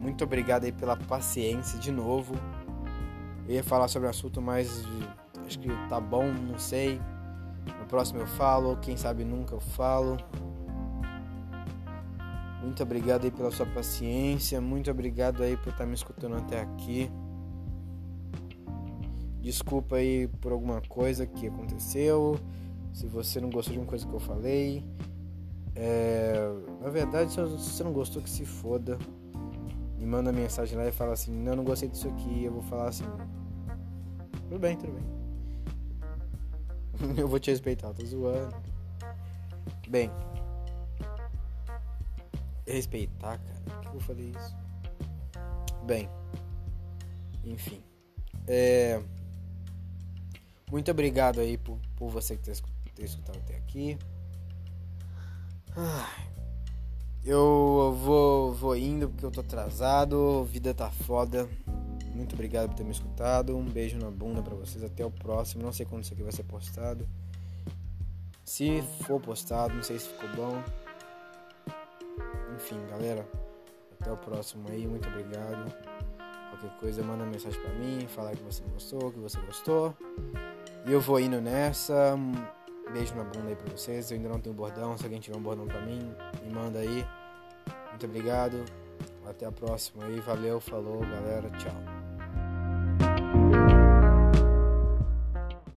muito 0.00 0.24
obrigado 0.24 0.64
aí 0.64 0.72
pela 0.72 0.96
paciência 0.96 1.78
de 1.78 1.90
novo. 1.90 2.34
Eu 3.46 3.54
ia 3.54 3.64
falar 3.64 3.88
sobre 3.88 4.06
o 4.06 4.10
assunto, 4.10 4.40
mas 4.40 4.84
acho 5.46 5.58
que 5.58 5.68
tá 5.88 6.00
bom, 6.00 6.24
não 6.26 6.58
sei. 6.58 7.00
No 7.78 7.86
próximo 7.86 8.20
eu 8.20 8.26
falo, 8.26 8.76
quem 8.78 8.96
sabe 8.96 9.24
nunca 9.24 9.54
eu 9.54 9.60
falo. 9.60 10.16
Muito 12.62 12.82
obrigado 12.82 13.24
aí 13.24 13.30
pela 13.30 13.50
sua 13.50 13.66
paciência, 13.66 14.60
muito 14.60 14.90
obrigado 14.90 15.42
aí 15.42 15.56
por 15.56 15.70
estar 15.70 15.86
me 15.86 15.94
escutando 15.94 16.36
até 16.36 16.60
aqui. 16.60 17.10
Desculpa 19.40 19.96
aí 19.96 20.26
por 20.40 20.52
alguma 20.52 20.80
coisa 20.82 21.26
que 21.26 21.46
aconteceu, 21.46 22.38
se 22.92 23.06
você 23.06 23.40
não 23.40 23.48
gostou 23.48 23.72
de 23.72 23.78
uma 23.78 23.86
coisa 23.86 24.06
que 24.06 24.12
eu 24.12 24.20
falei. 24.20 24.84
É, 25.74 26.36
na 26.80 26.90
verdade, 26.90 27.32
se 27.32 27.40
você 27.40 27.84
não 27.84 27.92
gostou, 27.92 28.20
que 28.20 28.28
se 28.28 28.44
foda. 28.44 28.98
Me 29.96 30.04
manda 30.04 30.32
mensagem 30.32 30.76
lá 30.76 30.86
e 30.86 30.92
fala 30.92 31.12
assim: 31.12 31.32
Não, 31.32 31.54
não 31.54 31.64
gostei 31.64 31.88
disso 31.88 32.08
aqui. 32.08 32.44
Eu 32.44 32.52
vou 32.52 32.62
falar 32.62 32.88
assim: 32.88 33.04
Tudo 34.48 34.58
bem, 34.58 34.76
tudo 34.76 34.92
bem. 34.92 35.18
eu 37.16 37.28
vou 37.28 37.38
te 37.38 37.50
respeitar, 37.50 37.92
tô 37.94 38.04
zoando. 38.04 38.56
Bem, 39.88 40.10
respeitar, 42.72 43.38
cara. 43.38 43.82
Por 43.82 43.90
que 43.90 43.96
eu 43.96 44.00
falei 44.00 44.30
isso? 44.30 44.56
Bem, 45.84 46.08
enfim. 47.44 47.82
É, 48.46 49.02
muito 50.70 50.90
obrigado 50.90 51.40
aí 51.40 51.56
por, 51.56 51.78
por 51.96 52.10
você 52.10 52.36
que 52.36 52.42
ter 52.42 53.04
escutado 53.04 53.38
até 53.38 53.56
aqui. 53.56 53.98
Eu 57.24 57.96
vou, 58.02 58.52
vou 58.54 58.76
indo 58.76 59.08
porque 59.08 59.24
eu 59.24 59.30
tô 59.30 59.40
atrasado, 59.40 60.44
vida 60.44 60.74
tá 60.74 60.90
foda. 60.90 61.48
Muito 62.14 62.34
obrigado 62.34 62.68
por 62.68 62.74
ter 62.74 62.84
me 62.84 62.90
escutado. 62.90 63.56
Um 63.56 63.64
beijo 63.64 63.96
na 63.98 64.10
bunda 64.10 64.42
para 64.42 64.54
vocês. 64.54 64.82
Até 64.82 65.04
o 65.04 65.10
próximo. 65.10 65.62
Não 65.62 65.72
sei 65.72 65.86
quando 65.86 66.02
isso 66.02 66.12
aqui 66.12 66.22
vai 66.22 66.32
ser 66.32 66.42
postado. 66.42 67.08
Se 68.44 68.82
for 69.04 69.20
postado, 69.20 69.74
não 69.74 69.82
sei 69.82 69.98
se 69.98 70.08
ficou 70.08 70.28
bom. 70.34 70.87
Enfim, 72.58 72.84
galera. 72.90 73.24
Até 74.00 74.10
o 74.10 74.16
próximo 74.16 74.68
aí. 74.68 74.84
Muito 74.86 75.08
obrigado. 75.08 75.72
Qualquer 76.50 76.80
coisa, 76.80 77.02
manda 77.04 77.24
mensagem 77.24 77.60
para 77.60 77.72
mim. 77.74 78.04
Falar 78.08 78.34
que 78.34 78.42
você 78.42 78.64
gostou, 78.72 79.12
que 79.12 79.18
você 79.20 79.40
gostou. 79.42 79.96
E 80.84 80.92
eu 80.92 81.00
vou 81.00 81.20
indo 81.20 81.40
nessa. 81.40 82.18
Beijo 82.92 83.14
na 83.14 83.22
bunda 83.22 83.48
aí 83.48 83.54
pra 83.54 83.70
vocês. 83.70 84.10
Eu 84.10 84.16
ainda 84.16 84.28
não 84.28 84.40
tenho 84.40 84.56
bordão. 84.56 84.98
Se 84.98 85.04
alguém 85.04 85.20
tiver 85.20 85.36
um 85.36 85.42
bordão 85.42 85.66
pra 85.66 85.80
mim, 85.82 86.12
me 86.42 86.52
manda 86.52 86.80
aí. 86.80 87.06
Muito 87.90 88.06
obrigado. 88.06 88.64
Até 89.24 89.46
a 89.46 89.52
próxima 89.52 90.04
aí. 90.04 90.18
Valeu, 90.18 90.58
falou, 90.58 90.98
galera. 91.00 91.48
Tchau. 91.50 91.97